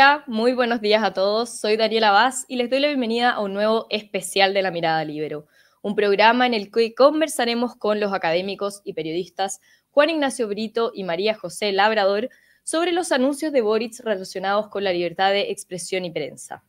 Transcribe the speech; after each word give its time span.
Hola, 0.00 0.24
muy 0.26 0.54
buenos 0.54 0.80
días 0.80 1.02
a 1.04 1.12
todos. 1.12 1.50
Soy 1.60 1.76
Daniela 1.76 2.10
Vaz 2.10 2.46
y 2.48 2.56
les 2.56 2.70
doy 2.70 2.80
la 2.80 2.86
bienvenida 2.86 3.32
a 3.32 3.40
un 3.40 3.52
nuevo 3.52 3.86
especial 3.90 4.54
de 4.54 4.62
La 4.62 4.70
Mirada 4.70 5.04
Libero, 5.04 5.46
un 5.82 5.94
programa 5.94 6.46
en 6.46 6.54
el 6.54 6.70
que 6.70 6.94
conversaremos 6.94 7.76
con 7.76 8.00
los 8.00 8.14
académicos 8.14 8.80
y 8.82 8.94
periodistas 8.94 9.60
Juan 9.90 10.08
Ignacio 10.08 10.48
Brito 10.48 10.90
y 10.94 11.04
María 11.04 11.34
José 11.34 11.72
Labrador 11.72 12.30
sobre 12.64 12.92
los 12.92 13.12
anuncios 13.12 13.52
de 13.52 13.60
Boric 13.60 14.00
relacionados 14.02 14.68
con 14.68 14.84
la 14.84 14.94
libertad 14.94 15.32
de 15.32 15.50
expresión 15.50 16.06
y 16.06 16.10
prensa. 16.10 16.64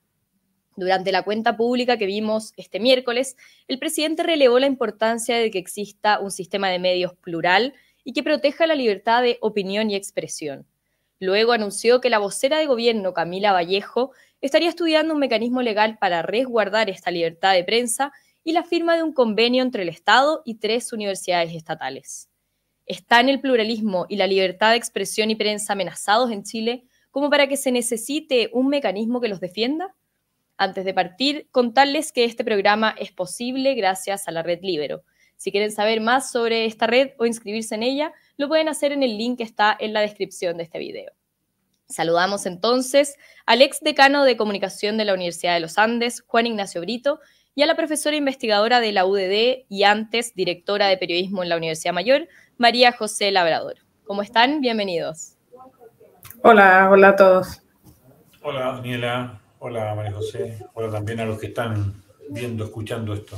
Durante 0.75 1.13
la 1.13 1.23
cuenta 1.23 1.55
pública 1.55 1.95
que 1.95 2.07
vimos 2.07 2.51
este 2.57 2.81
miércoles, 2.81 3.37
el 3.70 3.79
presidente 3.79 4.23
relevó 4.23 4.59
la 4.59 4.67
importancia 4.67 5.37
de 5.37 5.51
que 5.51 5.59
exista 5.59 6.20
un 6.20 6.31
sistema 6.31 6.67
de 6.67 6.79
medios 6.79 7.13
plural 7.13 7.75
y 8.03 8.11
que 8.11 8.23
proteja 8.23 8.67
la 8.67 8.75
libertad 8.75 9.23
de 9.23 9.37
opinión 9.39 9.89
y 9.89 9.95
expresión. 9.95 10.67
Luego 11.21 11.52
anunció 11.52 12.02
que 12.02 12.09
la 12.09 12.17
vocera 12.17 12.57
de 12.57 12.66
gobierno, 12.66 13.13
Camila 13.13 13.53
Vallejo, 13.53 14.12
estaría 14.41 14.70
estudiando 14.70 15.13
un 15.13 15.20
mecanismo 15.20 15.62
legal 15.62 15.99
para 15.99 16.23
resguardar 16.23 16.89
esta 16.89 17.12
libertad 17.12 17.53
de 17.53 17.63
prensa 17.63 18.12
y 18.43 18.53
la 18.53 18.63
firma 18.63 18.95
de 18.95 19.03
un 19.03 19.13
convenio 19.13 19.62
entre 19.62 19.84
el 19.84 19.89
Estado 19.89 20.41
y 20.45 20.55
tres 20.55 20.91
universidades 20.91 21.53
estatales. 21.53 22.27
¿Están 22.88 23.29
el 23.29 23.39
pluralismo 23.39 24.07
y 24.09 24.15
la 24.15 24.26
libertad 24.26 24.71
de 24.71 24.77
expresión 24.77 25.29
y 25.29 25.35
prensa 25.35 25.73
amenazados 25.73 26.31
en 26.31 26.41
Chile 26.41 26.85
como 27.12 27.29
para 27.29 27.45
que 27.45 27.55
se 27.55 27.71
necesite 27.71 28.49
un 28.51 28.70
mecanismo 28.70 29.21
que 29.21 29.27
los 29.27 29.40
defienda? 29.40 29.93
Antes 30.57 30.85
de 30.85 30.95
partir, 30.95 31.48
contarles 31.51 32.12
que 32.12 32.26
este 32.26 32.43
programa 32.43 32.95
es 32.98 33.12
posible 33.12 33.76
gracias 33.76 34.27
a 34.27 34.32
la 34.32 34.41
red 34.41 34.62
Libero. 34.63 35.04
Si 35.38 35.51
quieren 35.51 35.71
saber 35.71 36.01
más 36.01 36.32
sobre 36.32 36.65
esta 36.65 36.85
red 36.85 37.12
o 37.17 37.27
inscribirse 37.27 37.76
en 37.76 37.84
ella, 37.84 38.13
lo 38.38 38.48
pueden 38.48 38.70
hacer 38.70 38.91
en 38.91 39.01
el 39.01 39.17
link 39.17 39.38
que 39.38 39.43
está 39.43 39.76
en 39.79 39.93
la 39.93 40.01
descripción 40.01 40.57
de 40.57 40.63
este 40.63 40.77
video. 40.77 41.12
Saludamos 41.91 42.45
entonces 42.45 43.17
al 43.45 43.61
ex 43.61 43.81
decano 43.81 44.23
de 44.23 44.37
comunicación 44.37 44.97
de 44.97 45.03
la 45.03 45.13
Universidad 45.13 45.55
de 45.55 45.59
los 45.59 45.77
Andes, 45.77 46.23
Juan 46.25 46.48
Ignacio 46.48 46.79
Brito, 46.79 47.20
y 47.53 47.63
a 47.63 47.65
la 47.65 47.75
profesora 47.75 48.15
investigadora 48.15 48.79
de 48.79 48.93
la 48.93 49.05
UDD 49.05 49.65
y 49.67 49.83
antes 49.83 50.33
directora 50.33 50.87
de 50.87 50.98
periodismo 50.98 51.43
en 51.43 51.49
la 51.49 51.57
Universidad 51.57 51.93
Mayor, 51.93 52.29
María 52.57 52.93
José 52.93 53.29
Labrador. 53.31 53.79
¿Cómo 54.05 54.21
están? 54.21 54.61
Bienvenidos. 54.61 55.35
Hola, 56.43 56.87
hola 56.89 57.09
a 57.09 57.15
todos. 57.17 57.61
Hola 58.41 58.71
Daniela, 58.71 59.41
hola 59.59 59.93
María 59.93 60.13
José, 60.13 60.65
hola 60.73 60.89
también 60.91 61.20
a 61.20 61.26
los 61.26 61.39
que 61.39 61.48
están 61.48 62.01
viendo, 62.29 62.63
escuchando 62.63 63.13
esto. 63.13 63.37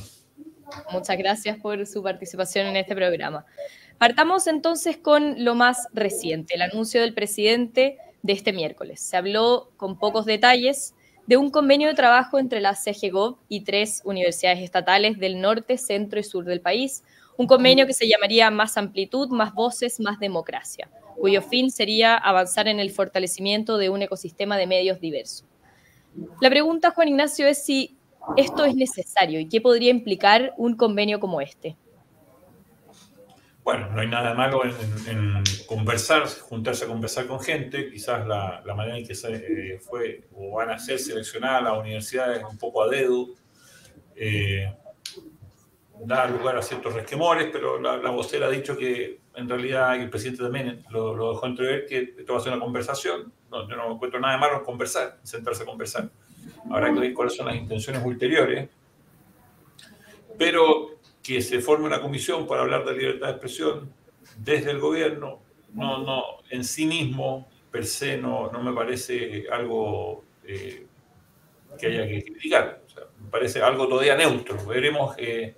Muchas 0.92 1.18
gracias 1.18 1.58
por 1.58 1.86
su 1.88 2.04
participación 2.04 2.68
en 2.68 2.76
este 2.76 2.96
programa. 2.96 3.46
Partamos 3.98 4.46
entonces 4.46 4.98
con 4.98 5.44
lo 5.44 5.56
más 5.56 5.88
reciente, 5.92 6.54
el 6.54 6.62
anuncio 6.62 7.02
del 7.02 7.16
presidente 7.16 7.98
de 8.24 8.34
este 8.34 8.54
miércoles. 8.54 9.02
Se 9.02 9.18
habló 9.18 9.70
con 9.78 10.00
pocos 10.00 10.26
detalles 10.26 10.96
de 11.28 11.38
un 11.38 11.52
convenio 11.52 11.90
de 11.90 11.94
trabajo 11.94 12.40
entre 12.40 12.60
la 12.60 12.74
CGGOV 12.76 13.38
y 13.48 13.62
tres 13.62 14.02
universidades 14.06 14.60
estatales 14.60 15.20
del 15.20 15.40
norte, 15.40 15.78
centro 15.78 16.20
y 16.20 16.24
sur 16.24 16.46
del 16.46 16.62
país, 16.62 17.04
un 17.38 17.48
convenio 17.48 17.86
que 17.86 17.94
se 17.94 18.08
llamaría 18.08 18.50
Más 18.50 18.78
amplitud, 18.78 19.30
más 19.30 19.54
voces, 19.54 20.00
más 20.00 20.20
democracia, 20.20 20.90
cuyo 21.20 21.42
fin 21.42 21.72
sería 21.72 22.16
avanzar 22.16 22.68
en 22.68 22.80
el 22.80 22.92
fortalecimiento 22.92 23.78
de 23.78 23.90
un 23.90 24.02
ecosistema 24.02 24.58
de 24.58 24.68
medios 24.68 25.00
diverso. 25.00 25.46
La 26.42 26.50
pregunta, 26.50 26.92
Juan 26.92 27.08
Ignacio, 27.08 27.48
es 27.48 27.64
si 27.64 27.98
esto 28.38 28.66
es 28.66 28.76
necesario 28.76 29.40
y 29.40 29.50
qué 29.50 29.60
podría 29.60 29.90
implicar 29.90 30.54
un 30.58 30.76
convenio 30.76 31.20
como 31.20 31.42
este. 31.42 31.76
Bueno, 33.64 33.90
no 33.92 34.02
hay 34.02 34.08
nada 34.08 34.34
malo 34.34 34.62
en, 34.66 35.44
conversar, 35.68 36.28
juntarse 36.28 36.84
a 36.84 36.88
conversar 36.88 37.28
con 37.28 37.40
gente. 37.40 37.90
Quizás 37.90 38.28
la, 38.28 38.62
manera 38.76 38.98
en 38.98 39.08
que 39.08 39.16
se 39.16 39.36
eh, 39.36 39.80
fue 39.80 40.28
o 40.34 40.56
van 40.56 40.72
a 40.72 40.80
ser 40.80 41.00
seleccionadas 41.00 41.64
las 41.64 41.78
universidades 41.78 42.44
un 42.44 42.58
poco 42.58 42.84
a 42.84 42.90
dedo 42.90 43.30
eh, 44.16 44.72
da 46.06 46.28
lugar 46.28 46.58
a 46.58 46.62
ciertos 46.62 46.94
resquemores, 46.94 47.50
pero 47.52 47.80
la, 47.80 48.10
vocera 48.10 48.48
ha 48.48 48.50
dicho 48.50 48.76
que 48.76 49.22
en 49.36 49.50
realidad, 49.50 49.96
el 49.96 50.10
presidente 50.10 50.44
también 50.44 50.84
lo, 50.90 51.34
dejó 51.34 51.46
entrever, 51.48 51.86
que 51.86 52.14
esto 52.18 52.34
va 52.34 52.40
a 52.40 52.42
ser 52.42 52.54
una 52.54 52.62
conversación. 52.62 53.34
No, 53.50 53.68
yo 53.68 53.76
no 53.76 53.94
encuentro 53.94 54.20
nada 54.20 54.34
de 54.34 54.40
malo 54.40 54.58
en 54.58 54.64
conversar, 54.64 55.20
sentarse 55.24 55.64
a 55.64 55.66
conversar. 55.66 56.10
Habrá 56.70 56.94
que 56.94 57.00
ver 57.00 57.14
cuáles 57.14 57.36
son 57.36 57.48
las 57.48 57.56
intenciones 57.56 58.04
ulteriores. 58.06 58.70
Pero 60.38 61.00
que 61.24 61.42
se 61.42 61.62
forme 61.62 61.86
una 61.86 62.02
comisión 62.02 62.46
para 62.46 62.62
hablar 62.62 62.86
de 62.86 62.98
libertad 62.98 63.28
de 63.28 63.32
expresión 63.32 63.94
desde 64.38 64.72
el 64.72 64.80
gobierno, 64.80 65.40
no, 65.74 66.04
no, 66.04 66.24
en 66.50 66.64
sí 66.64 66.86
mismo, 66.86 67.48
per 67.72 67.86
se, 67.86 68.18
no, 68.18 68.52
no 68.52 68.62
me 68.62 68.74
parece 68.74 69.46
algo 69.52 70.24
eh, 70.46 70.86
que 71.80 71.88
haya 71.88 72.08
que 72.08 72.24
criticar. 72.24 72.84
me 73.24 73.30
parece 73.30 73.62
algo 73.62 73.88
todavía 73.88 74.16
neutro. 74.16 74.64
Veremos 74.66 75.16
eh, 75.18 75.56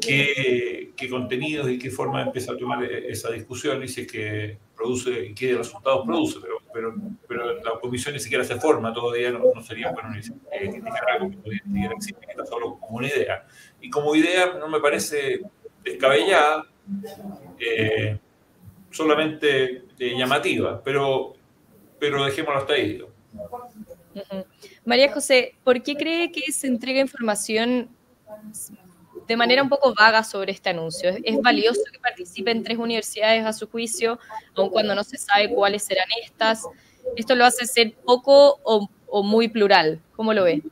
qué, 0.00 0.92
qué, 0.96 1.08
contenidos 1.08 1.70
y 1.70 1.78
qué 1.78 1.90
forma 1.90 2.22
empieza 2.22 2.52
a 2.52 2.56
tomar 2.58 2.84
esa 2.84 3.30
discusión 3.30 3.82
y 3.82 3.88
si 3.88 4.02
es 4.02 4.12
que 4.12 4.58
produce 4.76 5.26
y 5.26 5.34
qué 5.34 5.56
resultados 5.56 6.04
produce. 6.04 6.38
Pero, 6.72 6.94
pero 7.26 7.54
la 7.54 7.80
comisión 7.80 8.14
ni 8.14 8.20
siquiera 8.20 8.44
se 8.44 8.56
forma 8.56 8.92
todavía, 8.92 9.30
no, 9.30 9.40
no 9.54 9.62
sería 9.62 9.90
bueno 9.92 10.10
criticar 10.50 11.10
algo 11.10 11.30
que 11.30 11.60
ni 11.66 11.84
está 11.84 12.46
solo 12.46 12.78
como 12.78 12.98
una 12.98 13.08
idea 13.08 13.46
y 13.80 13.90
como 13.90 14.14
idea 14.14 14.54
no 14.58 14.68
me 14.68 14.80
parece 14.80 15.40
descabellada, 15.84 16.66
eh, 17.58 18.18
solamente 18.90 19.84
eh, 19.98 20.14
llamativa, 20.16 20.82
pero, 20.82 21.34
pero 21.98 22.24
dejémoslo 22.24 22.60
hasta 22.60 22.72
ahí. 22.74 23.02
María 24.84 25.12
José, 25.12 25.54
¿por 25.64 25.82
qué 25.82 25.94
cree 25.94 26.32
que 26.32 26.50
se 26.52 26.66
entrega 26.66 27.00
información 27.00 27.90
de 29.28 29.36
manera 29.36 29.62
un 29.62 29.68
poco 29.68 29.94
vaga 29.94 30.24
sobre 30.24 30.52
este 30.52 30.70
anuncio? 30.70 31.10
¿Es 31.22 31.40
valioso 31.40 31.82
que 31.92 31.98
participen 31.98 32.64
tres 32.64 32.78
universidades 32.78 33.44
a 33.44 33.52
su 33.52 33.68
juicio, 33.68 34.18
aun 34.56 34.70
cuando 34.70 34.94
no 34.94 35.04
se 35.04 35.18
sabe 35.18 35.54
cuáles 35.54 35.84
serán 35.84 36.08
estas? 36.24 36.64
¿Esto 37.16 37.34
lo 37.34 37.44
hace 37.44 37.66
ser 37.66 37.94
poco 38.04 38.58
o, 38.64 38.88
o 39.06 39.22
muy 39.22 39.48
plural? 39.48 40.00
¿Cómo 40.16 40.34
lo 40.34 40.44
ve? 40.44 40.62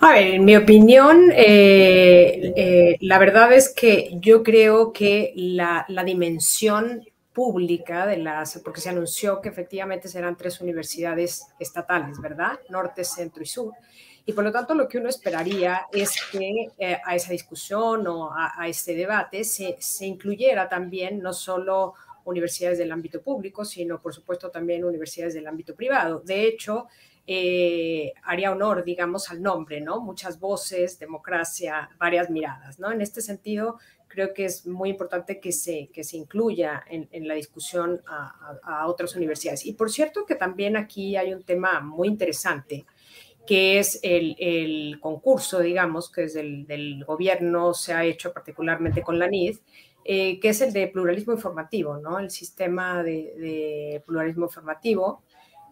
A 0.00 0.12
ver, 0.12 0.34
en 0.34 0.44
mi 0.44 0.56
opinión, 0.56 1.30
eh, 1.32 2.52
eh, 2.56 2.96
la 3.00 3.18
verdad 3.18 3.52
es 3.52 3.72
que 3.74 4.10
yo 4.20 4.42
creo 4.42 4.92
que 4.92 5.32
la, 5.36 5.86
dimensión 6.04 7.04
pública 7.32 8.06
de 8.06 8.18
las, 8.18 8.60
porque 8.64 8.80
se 8.80 8.88
anunció 8.88 9.40
que 9.40 9.48
efectivamente 9.48 10.08
serán 10.08 10.36
tres 10.36 10.60
universidades 10.60 11.46
estatales, 11.58 12.20
¿verdad? 12.20 12.58
Norte, 12.70 13.04
centro 13.04 13.42
y 13.42 13.46
sur. 13.46 13.72
Y 14.26 14.32
por 14.32 14.42
lo 14.42 14.50
tanto, 14.50 14.74
lo 14.74 14.88
que 14.88 14.98
uno 14.98 15.08
esperaría 15.08 15.86
es 15.92 16.12
que 16.32 16.72
eh, 16.78 16.98
a 17.04 17.14
esa 17.14 17.30
discusión 17.30 18.06
o 18.08 18.32
a, 18.32 18.60
a 18.60 18.68
este 18.68 18.94
debate 18.94 19.44
se, 19.44 19.76
se, 19.78 20.04
incluyera 20.04 20.68
también 20.68 21.22
no 21.22 21.32
solo 21.32 21.94
universidades 22.24 22.78
del 22.78 22.90
ámbito 22.90 23.22
público, 23.22 23.64
sino 23.64 24.02
por 24.02 24.12
supuesto 24.12 24.50
también 24.50 24.84
universidades 24.84 25.34
del 25.34 25.46
ámbito 25.46 25.76
privado. 25.76 26.20
De 26.24 26.44
hecho, 26.44 26.88
eh, 27.28 28.12
haría 28.22 28.52
honor, 28.52 28.84
digamos, 28.84 29.30
al 29.30 29.42
nombre, 29.42 29.80
¿no? 29.80 30.00
Muchas 30.00 30.38
voces, 30.38 30.98
democracia, 30.98 31.90
varias 31.98 32.30
miradas, 32.30 32.78
¿no? 32.78 32.92
En 32.92 33.00
este 33.00 33.20
sentido, 33.20 33.78
creo 34.06 34.32
que 34.32 34.44
es 34.44 34.64
muy 34.64 34.90
importante 34.90 35.40
que 35.40 35.50
se, 35.50 35.88
que 35.92 36.04
se 36.04 36.16
incluya 36.16 36.84
en, 36.88 37.26
la 37.26 37.34
discusión 37.34 38.00
a, 38.06 38.86
otras 38.86 39.16
universidades. 39.16 39.66
Y 39.66 39.72
por 39.72 39.90
cierto 39.90 40.24
que 40.24 40.36
también 40.36 40.76
aquí 40.76 41.16
hay 41.16 41.34
un 41.34 41.42
tema 41.42 41.80
muy 41.80 42.06
interesante, 42.06 42.86
que 43.46 43.78
es 43.78 44.00
el, 44.02 44.98
concurso, 45.00 45.60
digamos, 45.60 46.10
que 46.10 46.22
desde 46.22 46.40
el 46.40 46.66
del 46.66 47.04
gobierno 47.04 47.74
se 47.74 47.92
ha 47.92 48.04
hecho 48.04 48.32
particularmente 48.32 49.02
con 49.02 49.18
la 49.18 49.28
NID, 49.28 49.58
eh, 50.04 50.38
que 50.40 50.50
es 50.50 50.60
el 50.60 50.72
de 50.72 50.88
pluralismo 50.88 51.32
informativo, 51.32 51.98
¿no? 51.98 52.18
El 52.18 52.30
sistema 52.30 53.02
de, 53.02 54.02
pluralismo 54.06 54.46
informativo 54.46 55.22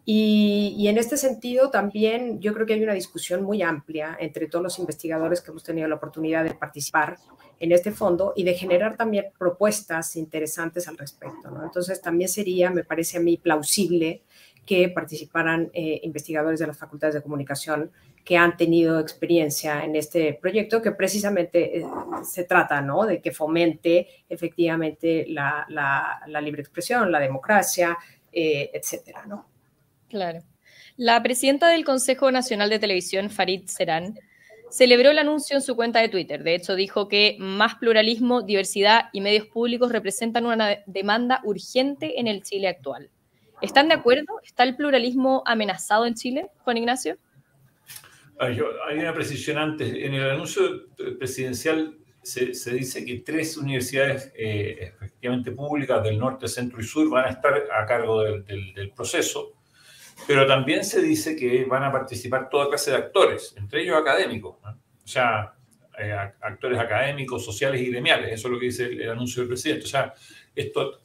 y, 0.06 0.86
en 0.86 0.98
este 0.98 1.16
sentido 1.16 1.70
también 1.70 2.40
yo 2.40 2.52
creo 2.52 2.66
que 2.66 2.74
hay 2.74 2.82
una 2.82 2.92
discusión 2.92 3.42
muy 3.42 3.62
amplia 3.62 4.16
entre 4.20 4.48
todos 4.48 4.62
los 4.62 4.78
investigadores 4.78 5.40
que 5.40 5.50
hemos 5.50 5.64
tenido 5.64 5.88
la 5.88 5.94
oportunidad 5.94 6.44
de 6.44 6.54
participar 6.54 7.16
en 7.58 7.72
este 7.72 7.90
fondo 7.90 8.34
y 8.36 8.44
de 8.44 8.54
generar 8.54 8.96
también 8.96 9.26
propuestas 9.38 10.16
interesantes 10.16 10.88
al 10.88 10.98
respecto. 10.98 11.50
¿no? 11.50 11.64
Entonces 11.64 12.02
también 12.02 12.28
sería, 12.28 12.70
me 12.70 12.84
parece 12.84 13.16
a 13.16 13.20
mí, 13.20 13.38
plausible 13.38 14.22
que 14.64 14.88
participaran 14.88 15.70
eh, 15.72 16.00
investigadores 16.02 16.60
de 16.60 16.66
las 16.66 16.78
facultades 16.78 17.14
de 17.14 17.22
comunicación 17.22 17.90
que 18.24 18.38
han 18.38 18.56
tenido 18.56 18.98
experiencia 18.98 19.84
en 19.84 19.96
este 19.96 20.32
proyecto, 20.40 20.80
que 20.80 20.92
precisamente 20.92 21.78
eh, 21.78 21.84
se 22.24 22.44
trata 22.44 22.80
¿no? 22.80 23.04
de 23.04 23.20
que 23.20 23.32
fomente 23.32 24.08
efectivamente 24.28 25.26
la, 25.28 25.66
la, 25.68 26.40
libre 26.40 26.62
expresión, 26.62 27.12
la 27.12 27.20
democracia, 27.20 27.98
eh, 28.32 28.70
etcétera. 28.72 29.26
¿no? 29.26 29.46
Claro. 30.08 30.42
La 30.96 31.22
presidenta 31.22 31.68
del 31.68 31.84
Consejo 31.84 32.30
Nacional 32.30 32.70
de 32.70 32.78
Televisión, 32.78 33.28
Farid 33.28 33.66
Serán, 33.66 34.18
celebró 34.70 35.10
el 35.10 35.18
anuncio 35.18 35.56
en 35.56 35.62
su 35.62 35.76
cuenta 35.76 36.00
de 36.00 36.08
Twitter. 36.08 36.42
De 36.42 36.54
hecho, 36.54 36.74
dijo 36.74 37.08
que 37.08 37.36
más 37.38 37.74
pluralismo, 37.76 38.42
diversidad 38.42 39.10
y 39.12 39.20
medios 39.20 39.46
públicos 39.46 39.92
representan 39.92 40.46
una 40.46 40.78
demanda 40.86 41.40
urgente 41.44 42.18
en 42.18 42.26
el 42.26 42.42
Chile 42.42 42.68
actual. 42.68 43.10
¿Están 43.64 43.88
de 43.88 43.94
acuerdo? 43.94 44.40
¿Está 44.44 44.62
el 44.64 44.76
pluralismo 44.76 45.42
amenazado 45.46 46.04
en 46.04 46.14
Chile, 46.14 46.50
Juan 46.64 46.76
Ignacio? 46.76 47.16
Hay 48.38 48.60
una 48.60 49.14
precisión 49.14 49.56
antes. 49.56 49.88
En 49.88 50.12
el 50.12 50.30
anuncio 50.30 50.88
presidencial 51.18 51.96
se, 52.22 52.52
dice 52.74 53.06
que 53.06 53.20
tres 53.20 53.56
universidades 53.56 54.30
eh, 54.36 54.92
efectivamente 54.94 55.52
públicas 55.52 56.02
del 56.02 56.18
norte, 56.18 56.46
centro 56.46 56.78
y 56.78 56.84
sur 56.84 57.08
van 57.08 57.24
a 57.24 57.30
estar 57.30 57.54
a 57.54 57.86
cargo 57.86 58.22
del, 58.22 58.92
proceso, 58.94 59.54
pero 60.26 60.46
también 60.46 60.84
se 60.84 61.00
dice 61.00 61.34
que 61.34 61.64
van 61.64 61.84
a 61.84 61.92
participar 61.92 62.50
toda 62.50 62.68
clase 62.68 62.90
de 62.90 62.98
actores, 62.98 63.54
entre 63.56 63.82
ellos 63.82 63.96
académicos, 63.96 64.56
o 64.62 65.08
sea, 65.08 65.54
eh, 65.98 66.12
actores 66.12 66.78
académicos, 66.78 67.44
sociales 67.44 67.80
y 67.80 67.86
gremiales, 67.86 68.32
eso 68.32 68.48
es 68.48 68.52
lo 68.52 68.58
que 68.58 68.66
dice 68.66 68.86
el, 68.86 69.10
anuncio 69.10 69.42
del 69.42 69.48
presidente. 69.48 69.84
O 69.84 69.88
sea, 69.88 70.12
esto 70.54 71.00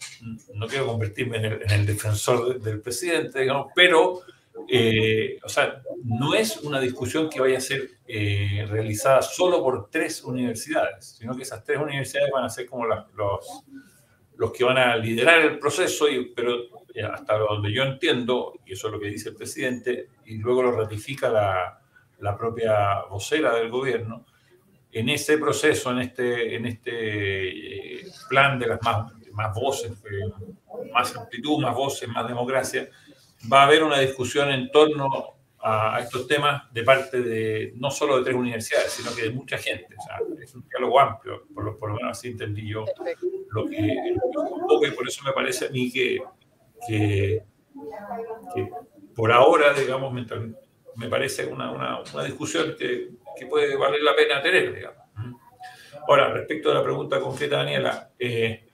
no 0.54 0.68
quiero 0.68 0.86
convertirme 0.88 1.38
en 1.38 1.72
el, 1.72 1.86
defensor 1.86 2.60
del 2.62 2.82
presidente, 2.82 3.40
digamos, 3.40 3.72
pero 3.76 4.22
eh, 4.68 5.40
o 5.44 5.50
sea, 5.50 5.82
no 6.04 6.34
es 6.34 6.58
una 6.58 6.80
discusión 6.80 7.30
que 7.30 7.40
vaya 7.40 7.58
a 7.58 7.62
ser 7.62 7.90
eh, 8.08 8.66
realizada 8.70 9.22
solo 9.22 9.64
por 9.64 9.90
tres 9.90 10.24
universidades, 10.24 11.18
sino 11.18 11.36
que 11.36 11.44
esas 11.44 11.64
tres 11.64 11.80
universidades 11.80 12.32
van 12.32 12.46
a 12.46 12.50
ser 12.50 12.68
como 12.68 12.86
los, 12.86 13.06
los 14.36 14.52
que 14.52 14.64
van 14.64 14.78
a 14.78 14.96
liderar 14.96 15.42
el 15.42 15.60
proceso, 15.60 16.06
pero 16.36 16.86
eh, 16.94 17.04
hasta 17.04 17.38
donde 17.38 17.72
yo 17.72 17.84
entiendo, 17.84 18.54
y 18.66 18.74
eso 18.74 18.88
es 18.88 18.94
lo 18.94 19.00
que 19.00 19.08
dice 19.08 19.30
el 19.30 19.36
presidente, 19.36 20.10
y 20.26 20.38
luego 20.38 20.64
lo 20.64 20.72
ratifica 20.72 21.30
la, 21.30 21.82
la 22.20 22.38
propia 22.38 23.04
vocera 23.10 23.56
del 23.56 23.70
gobierno, 23.70 24.26
en 24.92 25.10
ese 25.10 25.38
proceso, 25.38 25.92
en 25.92 26.00
este, 26.00 26.56
en 26.56 26.66
este 26.66 28.06
plan 28.28 28.58
de 28.58 28.68
las 28.68 28.82
más, 28.82 29.14
más 29.40 29.56
voces, 29.56 29.92
más 30.94 31.16
amplitud, 31.16 31.62
más 31.62 31.74
voces, 31.74 32.10
más 32.10 32.28
democracia, 32.28 32.90
va 33.52 33.62
a 33.62 33.66
haber 33.68 33.84
una 33.84 34.00
discusión 34.00 34.50
en 34.50 34.70
torno 34.70 35.08
a, 35.62 36.00
estos 36.02 36.28
temas 36.28 36.72
de 36.74 36.84
parte 36.84 37.22
de 37.22 37.74
no 37.76 37.90
solo 37.90 38.18
de 38.18 38.24
tres 38.24 38.36
universidades, 38.36 38.92
sino 38.92 39.16
que 39.16 39.24
de 39.24 39.32
mucha 39.32 39.58
gente. 39.58 39.96
O 39.98 40.02
sea, 40.02 40.18
es 40.44 40.54
un 40.56 40.68
diálogo 40.68 41.00
amplio, 41.00 41.46
por 41.54 41.64
lo, 41.64 41.78
por 41.78 41.90
lo 41.90 41.96
menos 41.96 42.18
así 42.18 42.28
entendí 42.30 42.68
yo 42.68 42.84
lo 43.52 43.66
que, 43.66 43.78
un 43.78 44.68
poco, 44.68 44.86
y 44.86 44.92
por 44.92 45.08
eso 45.08 45.24
me 45.24 45.32
parece 45.32 45.68
a 45.68 45.70
mí 45.70 45.90
que, 45.90 46.22
que, 46.86 47.44
por 49.16 49.32
ahora, 49.32 49.74
digamos, 49.74 50.12
me, 50.12 50.26
me 50.98 51.08
parece 51.08 51.46
una, 51.46 51.72
una, 51.72 52.02
una 52.14 52.24
discusión 52.26 52.76
que, 52.78 53.12
que, 53.38 53.46
puede 53.46 53.76
valer 53.78 54.02
la 54.02 54.16
pena 54.16 54.42
tener, 54.42 54.74
digamos. 54.76 55.04
Ahora, 56.08 56.34
respecto 56.34 56.72
a 56.72 56.74
la 56.74 56.84
pregunta 56.84 57.20
concreta, 57.20 57.58
Daniela, 57.58 58.12
eh, 58.18 58.69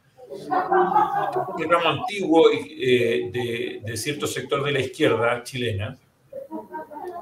un 1.57 1.69
ramo 1.69 1.89
antiguo 1.89 2.49
eh, 2.51 3.29
de, 3.31 3.81
de, 3.83 3.97
cierto 3.97 4.27
sector 4.27 4.63
de 4.63 4.71
la 4.71 4.79
izquierda 4.79 5.43
chilena, 5.43 5.97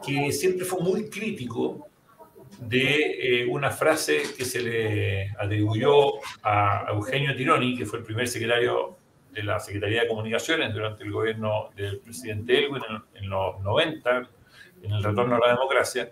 que 0.05 0.31
siempre 0.31 0.65
fue 0.65 0.81
muy 0.81 1.09
crítico 1.09 1.87
de 2.59 3.41
eh, 3.41 3.47
una 3.47 3.71
frase 3.71 4.23
que 4.37 4.45
se 4.45 4.61
le 4.61 5.29
atribuyó 5.31 6.13
a 6.43 6.87
Eugenio 6.89 7.35
Tironi, 7.35 7.77
que 7.77 7.85
fue 7.85 7.99
el 7.99 8.05
primer 8.05 8.27
secretario 8.27 8.97
de 9.31 9.43
la 9.43 9.59
Secretaría 9.59 10.03
de 10.03 10.07
Comunicaciones 10.07 10.73
durante 10.73 11.03
el 11.03 11.11
gobierno 11.11 11.69
del 11.75 11.99
presidente 11.99 12.57
Elwin 12.59 12.83
en, 13.15 13.29
los 13.29 13.59
90, 13.61 14.29
en 14.83 14.91
el 14.91 15.03
retorno 15.03 15.35
a 15.35 15.39
la 15.39 15.53
democracia, 15.53 16.11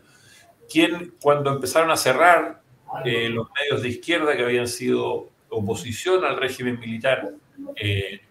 quien 0.70 1.14
cuando 1.22 1.52
empezaron 1.52 1.92
a 1.92 1.98
cerrar 1.98 2.62
eh, 3.06 3.30
los 3.30 3.48
medios 3.60 3.82
de 3.84 3.90
izquierda 3.90 4.36
que 4.36 4.44
habían 4.44 4.68
sido 4.68 5.30
oposición 5.52 6.24
al 6.24 6.38
régimen 6.38 6.80
militar 6.80 7.30
eh, 7.76 8.22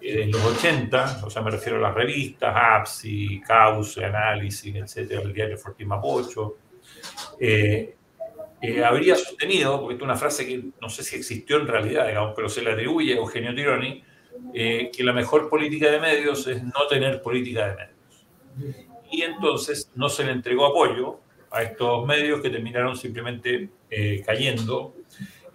en 0.00 0.30
los 0.30 0.44
80, 0.44 1.22
o 1.24 1.30
sea, 1.30 1.42
me 1.42 1.50
refiero 1.50 1.78
a 1.78 1.80
las 1.80 1.94
revistas, 1.94 2.54
APSI, 2.54 3.40
Cauce, 3.40 4.04
Análisis, 4.04 4.74
etcétera, 4.74 5.22
el 5.22 5.32
diario 5.32 5.58
Fortín 5.58 5.88
Mapocho, 5.88 6.58
eh, 7.40 7.94
eh, 8.60 8.84
habría 8.84 9.16
sostenido, 9.16 9.80
porque 9.80 9.96
es 9.96 10.02
una 10.02 10.16
frase 10.16 10.46
que 10.46 10.64
no 10.80 10.88
sé 10.88 11.02
si 11.02 11.16
existió 11.16 11.58
en 11.58 11.66
realidad, 11.66 12.06
digamos, 12.06 12.32
pero 12.34 12.48
se 12.48 12.62
le 12.62 12.72
atribuye 12.72 13.14
a 13.14 13.16
Eugenio 13.16 13.54
Tironi, 13.54 14.04
que 14.52 15.02
la 15.02 15.12
mejor 15.12 15.48
política 15.48 15.90
de 15.90 15.98
medios 15.98 16.46
es 16.46 16.62
no 16.62 16.86
tener 16.88 17.20
política 17.20 17.68
de 17.68 17.74
medios. 17.74 18.86
Y 19.10 19.22
entonces 19.22 19.90
no 19.96 20.08
se 20.08 20.24
le 20.24 20.32
entregó 20.32 20.66
apoyo 20.66 21.20
a 21.50 21.62
estos 21.62 22.06
medios 22.06 22.40
que 22.40 22.50
terminaron 22.50 22.96
simplemente 22.96 23.68
cayendo 24.24 24.94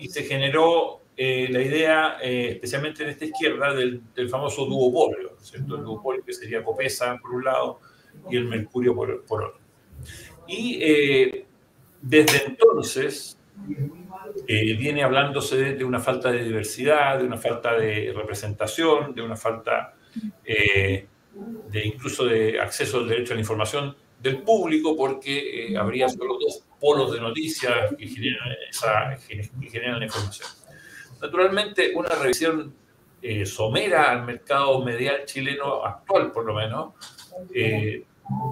y 0.03 0.09
se 0.09 0.23
generó 0.23 0.99
eh, 1.15 1.47
la 1.49 1.61
idea, 1.61 2.17
eh, 2.21 2.49
especialmente 2.51 3.03
en 3.03 3.09
esta 3.11 3.23
izquierda, 3.23 3.73
del, 3.73 4.01
famoso 4.29 4.65
duopolio, 4.65 5.37
¿cierto? 5.39 5.77
El 5.77 5.83
duopolio 5.83 6.25
que 6.25 6.33
sería 6.33 6.61
Copesa 6.61 7.17
por 7.21 7.31
un 7.31 7.45
lado 7.45 7.79
y 8.29 8.35
el 8.35 8.43
Mercurio 8.43 8.93
por, 8.93 9.23
otro. 9.25 9.57
Y 10.45 10.77
eh, 10.81 11.45
desde 12.01 12.47
entonces 12.47 13.37
viene 14.45 15.03
hablándose 15.03 15.73
de, 15.73 15.85
una 15.85 16.01
falta 16.01 16.33
de 16.33 16.43
diversidad, 16.43 17.19
de 17.19 17.23
una 17.25 17.37
falta 17.37 17.77
de 17.77 18.11
representación, 18.13 19.15
de 19.15 19.21
una 19.21 19.37
falta 19.37 19.95
de 20.43 21.07
incluso 21.85 22.25
de 22.25 22.59
acceso 22.59 22.97
al 22.97 23.07
derecho 23.07 23.31
a 23.31 23.35
la 23.35 23.41
información 23.41 23.95
del 24.21 24.41
público, 24.41 24.97
porque 24.97 25.73
habría 25.77 26.09
solo 26.09 26.37
dos 26.37 26.65
polos 26.83 27.13
de 27.13 27.21
noticias 27.21 27.95
que 27.97 28.07
generan, 28.09 28.49
esa, 28.69 29.17
generan 29.71 29.99
la 29.99 30.05
información. 30.05 30.49
Naturalmente, 31.21 31.93
una 31.95 32.09
revisión 32.09 32.75
eh, 33.21 33.45
somera 33.45 34.11
al 34.11 34.25
mercado 34.25 34.83
medial 34.83 35.23
chileno 35.23 35.85
actual, 35.85 36.33
por 36.33 36.43
lo 36.43 36.53
menos, 36.53 36.93
eh, 37.55 38.03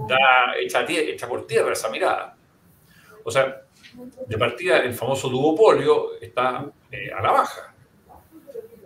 da, 0.07 0.56
echa, 0.57 1.28
por 1.28 1.45
tierra 1.45 1.74
esa 1.74 1.89
mirada. 1.89 2.38
O 3.25 3.30
sea, 3.30 3.63
de 4.25 4.38
partida, 4.38 4.77
el 4.77 4.94
famoso 4.94 5.27
duopolio 5.27 6.18
está 6.22 6.72
eh, 6.89 7.12
a 7.12 7.22
la 7.22 7.31
baja. 7.31 7.75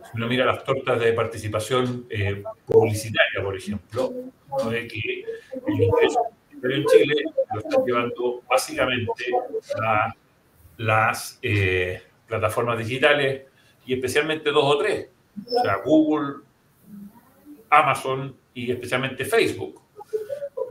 Si 0.05 0.17
uno 0.17 0.27
mira 0.27 0.43
las 0.43 0.63
tortas 0.63 0.99
de 0.99 1.13
participación 1.13 2.07
publicitaria, 2.65 3.43
por 3.43 3.55
ejemplo, 3.55 4.11
ve 4.71 4.87
que 4.87 5.23
el 5.67 5.83
ingreso 5.83 6.19
en 6.71 6.85
Chile 6.85 7.15
lo 7.53 7.59
están 7.59 7.85
llevando 7.85 8.41
básicamente 8.49 9.25
a 9.83 10.13
las 10.77 11.39
plataformas 12.27 12.77
digitales 12.77 13.43
y 13.85 13.93
especialmente 13.93 14.51
dos 14.51 14.63
o 14.65 14.77
tres, 14.77 15.09
o 15.45 15.61
sea, 15.61 15.77
Google, 15.83 16.43
Amazon 17.69 18.35
y 18.53 18.71
especialmente 18.71 19.25
Facebook. 19.25 19.81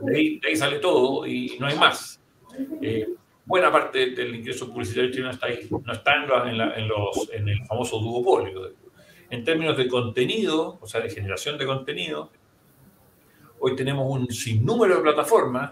De 0.01 0.39
ahí, 0.43 0.55
sale 0.55 0.79
todo 0.79 1.25
y 1.25 1.57
no 1.59 1.67
hay 1.67 1.77
más. 1.77 2.19
Eh, 2.81 3.07
buena 3.45 3.71
parte 3.71 4.11
del 4.11 4.35
ingreso 4.35 4.71
publicitario 4.71 5.11
chino 5.11 5.29
está 5.29 5.47
ahí, 5.47 5.67
no 5.69 5.93
está 5.93 6.15
en, 6.15 6.59
en, 6.59 6.87
los, 6.87 7.29
en 7.31 7.47
el 7.47 7.65
famoso 7.65 7.99
duopolio. 7.99 8.73
En 9.29 9.43
términos 9.43 9.77
de 9.77 9.87
contenido, 9.87 10.77
o 10.81 10.87
sea, 10.87 11.01
de 11.01 11.09
generación 11.09 11.57
de 11.57 11.65
contenido, 11.65 12.31
hoy 13.59 13.75
tenemos 13.75 14.05
un 14.09 14.29
sinnúmero 14.31 14.97
de 14.97 15.01
plataformas, 15.01 15.71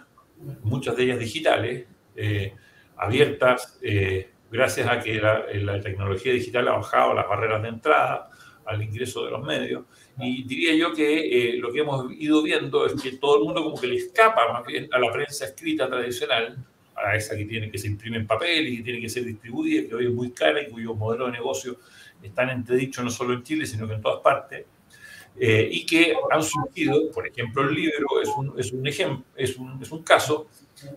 muchas 0.64 0.96
de 0.96 1.04
ellas 1.04 1.20
digitales, 1.20 1.86
eh, 2.16 2.54
abiertas, 2.98 3.80
eh, 3.82 4.30
gracias 4.52 4.88
a 4.88 5.00
que 5.00 5.20
la, 5.20 5.82
tecnología 5.82 6.34
digital 6.34 6.68
ha 6.68 6.74
bajado 6.74 7.14
las 7.14 7.28
barreras 7.28 7.62
de 7.64 7.70
entrada 7.70 8.30
al 8.66 8.82
ingreso 8.82 9.26
de 9.26 9.32
los 9.32 9.44
medios. 9.44 9.86
Y 10.20 10.44
diría 10.44 10.76
yo 10.76 10.94
que 10.94 11.56
eh, 11.56 11.58
lo 11.58 11.72
que 11.72 11.80
hemos 11.80 12.12
ido 12.14 12.44
viendo 12.44 12.86
es 12.86 13.02
que 13.02 13.18
todo 13.18 13.40
el 13.40 13.46
mundo 13.46 13.64
como 13.64 13.80
que 13.80 13.88
le 13.88 13.96
escapa 13.96 14.54
más 14.54 14.66
bien 14.66 14.88
a 14.92 15.00
la 15.00 15.12
prensa 15.12 15.46
escrita 15.46 15.90
tradicional, 15.90 16.64
a 16.96 17.16
esa 17.16 17.36
que 17.36 17.46
tiene 17.46 17.72
que 17.72 17.80
se 17.80 17.88
imprime 17.88 18.18
en 18.18 18.28
papel 18.28 18.68
y 18.68 18.78
que 18.78 18.84
tiene 18.84 19.02
que 19.02 19.10
ser 19.10 19.26
distribuida, 19.26 19.88
que 19.88 19.96
hoy 19.96 20.06
es 20.06 20.14
muy 20.14 20.32
cara 20.32 20.62
y 20.62 20.70
cuyos 20.70 20.96
modelos 20.96 21.32
de 21.32 21.34
negocio 21.34 21.80
están 22.22 22.50
entredichos 22.52 23.04
no 23.04 23.10
solo 23.10 23.34
en 23.34 23.44
Chile, 23.44 23.66
sino 23.66 23.88
que 23.88 23.96
en 23.96 24.02
todas 24.02 24.22
partes. 24.22 24.66
Eh, 25.40 25.68
y 25.72 25.86
que 25.86 26.16
han 26.32 26.44
surgido, 26.44 27.10
por 27.12 27.28
ejemplo, 27.28 27.63
el 27.63 27.74
libro 27.74 28.22
es 28.22 28.30
un, 28.38 28.54
es 28.58 28.72
un 28.72 28.88
ejemplo, 28.88 29.25
es 29.36 29.58
un, 29.58 29.82
es 29.82 29.92
un 29.92 30.04
caso 30.04 30.48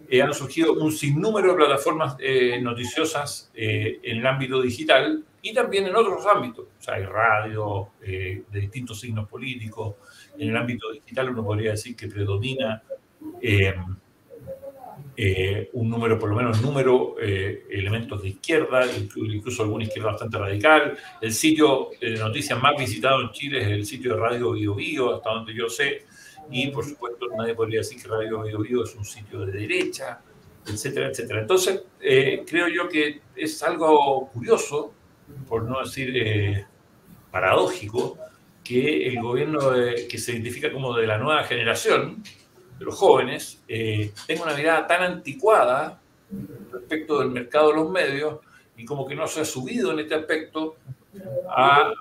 eh, 0.08 0.22
han 0.22 0.32
surgido 0.34 0.72
un 0.72 0.92
sinnúmero 0.92 1.50
de 1.50 1.56
plataformas 1.56 2.16
eh, 2.18 2.60
noticiosas 2.60 3.50
eh, 3.54 4.00
en 4.02 4.18
el 4.18 4.26
ámbito 4.26 4.60
digital 4.60 5.24
y 5.42 5.52
también 5.52 5.86
en 5.86 5.94
otros 5.94 6.24
ámbitos. 6.26 6.66
O 6.78 6.82
sea, 6.82 6.94
hay 6.94 7.04
radio 7.04 7.90
de 8.00 8.44
distintos 8.52 9.00
signos 9.00 9.28
políticos. 9.28 9.94
En 10.38 10.50
el 10.50 10.56
ámbito 10.56 10.90
digital 10.90 11.30
uno 11.30 11.44
podría 11.44 11.72
decir 11.72 11.94
que 11.94 12.08
predomina 12.08 12.82
un 15.72 15.90
número, 15.90 16.18
por 16.18 16.30
lo 16.30 16.36
menos 16.36 16.60
número, 16.62 17.16
elementos 17.18 18.22
de 18.22 18.28
izquierda, 18.30 18.84
incluso 19.16 19.62
alguna 19.62 19.84
izquierda 19.84 20.10
bastante 20.10 20.38
radical. 20.38 20.96
El 21.20 21.32
sitio 21.32 21.90
de 22.00 22.16
noticias 22.16 22.60
más 22.60 22.72
visitado 22.78 23.22
en 23.22 23.30
Chile 23.30 23.62
es 23.62 23.68
el 23.68 23.86
sitio 23.86 24.14
de 24.14 24.20
Radio 24.20 24.52
Bio, 24.52 24.74
Bio 24.74 25.14
hasta 25.14 25.30
donde 25.30 25.54
yo 25.54 25.68
sé 25.68 26.04
y 26.50 26.68
por 26.68 26.84
supuesto 26.84 27.26
nadie 27.36 27.54
podría 27.54 27.80
decir 27.80 28.00
que 28.00 28.08
Radio 28.08 28.42
Bio, 28.42 28.58
Bio 28.60 28.84
es 28.84 28.94
un 28.94 29.04
sitio 29.04 29.44
de 29.44 29.52
derecha, 29.52 30.20
etcétera, 30.66 31.08
etcétera. 31.08 31.40
Entonces, 31.40 31.82
eh, 32.00 32.44
creo 32.46 32.68
yo 32.68 32.88
que 32.88 33.20
es 33.34 33.62
algo 33.62 34.28
curioso, 34.32 34.92
por 35.48 35.64
no 35.64 35.80
decir 35.80 36.12
eh, 36.16 36.66
paradójico, 37.30 38.18
que 38.62 39.06
el 39.08 39.20
gobierno 39.20 39.60
que 40.08 40.18
se 40.18 40.32
identifica 40.32 40.72
como 40.72 40.96
de 40.96 41.06
la 41.06 41.18
nueva 41.18 41.44
generación, 41.44 42.22
de 42.78 42.84
los 42.84 42.94
jóvenes, 42.94 43.62
eh, 43.68 44.12
tenga 44.26 44.44
una 44.44 44.54
mirada 44.54 44.86
tan 44.86 45.02
anticuada 45.02 46.00
respecto 46.72 47.20
del 47.20 47.30
mercado 47.30 47.68
de 47.68 47.74
los 47.76 47.90
medios 47.90 48.40
y 48.76 48.84
como 48.84 49.06
que 49.06 49.14
no 49.14 49.26
se 49.26 49.40
ha 49.40 49.44
subido 49.44 49.92
en 49.92 50.00
este 50.00 50.14
aspecto 50.14 50.76
a, 51.48 51.92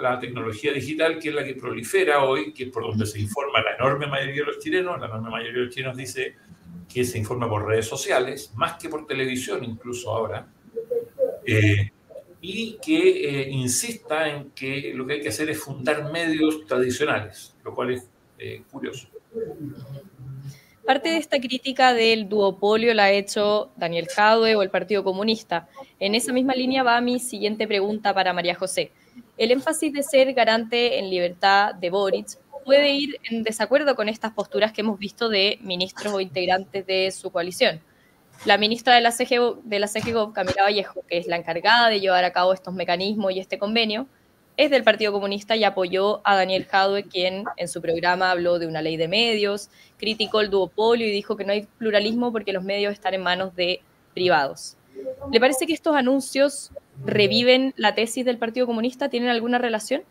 la 0.00 0.18
tecnología 0.18 0.72
digital, 0.72 1.18
que 1.18 1.28
es 1.28 1.34
la 1.34 1.44
que 1.44 1.54
prolifera 1.54 2.24
hoy, 2.24 2.52
que 2.52 2.64
es 2.64 2.70
por 2.70 2.82
donde 2.82 3.06
se 3.06 3.20
informa 3.20 3.62
la 3.62 3.76
enorme 3.76 4.06
mayoría 4.06 4.42
de 4.42 4.46
los 4.46 4.58
chilenos. 4.58 4.98
La 5.00 5.06
enorme 5.06 5.30
mayoría 5.30 5.60
de 5.60 5.66
los 5.66 5.74
chilenos 5.74 5.96
dice 5.96 6.34
que 6.92 7.04
se 7.04 7.18
informa 7.18 7.48
por 7.48 7.66
redes 7.66 7.86
sociales, 7.86 8.52
más 8.56 8.74
que 8.74 8.88
por 8.88 9.06
televisión 9.06 9.62
incluso 9.64 10.10
ahora. 10.10 10.46
Eh, 11.46 11.90
y 12.40 12.78
que 12.82 13.42
eh, 13.42 13.50
insista 13.50 14.28
en 14.28 14.50
que 14.50 14.92
lo 14.94 15.06
que 15.06 15.14
hay 15.14 15.20
que 15.20 15.28
hacer 15.28 15.48
es 15.50 15.58
fundar 15.58 16.12
medios 16.12 16.66
tradicionales, 16.66 17.54
lo 17.64 17.74
cual 17.74 17.92
es 17.92 18.08
eh, 18.38 18.62
curioso. 18.70 19.08
Parte 20.86 21.08
de 21.08 21.16
esta 21.16 21.40
crítica 21.40 21.94
del 21.94 22.28
duopolio 22.28 22.92
la 22.92 23.04
ha 23.04 23.10
hecho 23.10 23.70
Daniel 23.76 24.06
Jadwe 24.06 24.54
o 24.54 24.62
el 24.62 24.70
Partido 24.70 25.02
Comunista. 25.02 25.68
En 25.98 26.14
esa 26.14 26.32
misma 26.32 26.54
línea 26.54 26.82
va 26.82 27.00
mi 27.00 27.18
siguiente 27.18 27.66
pregunta 27.66 28.12
para 28.12 28.32
María 28.32 28.54
José. 28.54 28.92
El 29.38 29.50
énfasis 29.50 29.92
de 29.92 30.02
ser 30.02 30.34
garante 30.34 30.98
en 30.98 31.10
libertad 31.10 31.74
de 31.74 31.90
Boric 31.90 32.38
puede 32.64 32.92
ir 32.92 33.18
en 33.30 33.42
desacuerdo 33.42 33.94
con 33.94 34.08
estas 34.08 34.32
posturas 34.32 34.72
que 34.72 34.82
hemos 34.82 34.98
visto 34.98 35.28
de 35.28 35.58
ministros 35.62 36.12
o 36.12 36.20
integrantes 36.20 36.86
de 36.86 37.10
su 37.10 37.30
coalición 37.30 37.80
la 38.44 38.58
ministra 38.58 38.94
de 38.94 39.00
la, 39.00 39.10
CGO, 39.10 39.60
de 39.64 39.78
la 39.78 39.88
Camila 40.34 40.64
Vallejo, 40.64 41.02
que 41.08 41.18
es 41.18 41.26
la 41.26 41.36
encargada 41.36 41.88
de 41.88 42.00
llevar 42.00 42.24
a 42.24 42.32
cabo 42.32 42.52
estos 42.52 42.74
mecanismos 42.74 43.32
y 43.32 43.40
este 43.40 43.58
convenio, 43.58 44.06
es 44.56 44.70
del 44.70 44.84
Partido 44.84 45.12
Comunista 45.12 45.56
y 45.56 45.64
apoyó 45.64 46.20
a 46.24 46.36
Daniel 46.36 46.66
Jadwe, 46.66 47.04
quien 47.04 47.44
en 47.56 47.68
su 47.68 47.82
programa 47.82 48.30
habló 48.30 48.58
de 48.58 48.66
una 48.66 48.82
ley 48.82 48.96
de 48.96 49.08
medios, 49.08 49.70
criticó 49.98 50.40
el 50.40 50.50
duopolio 50.50 51.06
y 51.06 51.10
dijo 51.10 51.36
que 51.36 51.44
no 51.44 51.52
hay 51.52 51.66
pluralismo 51.78 52.30
porque 52.32 52.52
los 52.52 52.64
medios 52.64 52.92
están 52.92 53.14
en 53.14 53.22
manos 53.22 53.54
de 53.56 53.80
privados. 54.14 54.76
¿Le 55.32 55.40
parece 55.40 55.66
que 55.66 55.72
estos 55.72 55.96
anuncios 55.96 56.70
reviven 57.04 57.74
la 57.76 57.94
tesis 57.94 58.24
del 58.24 58.38
Partido 58.38 58.66
Comunista? 58.66 59.08
¿Tienen 59.08 59.28
alguna 59.28 59.58
relación? 59.58 60.02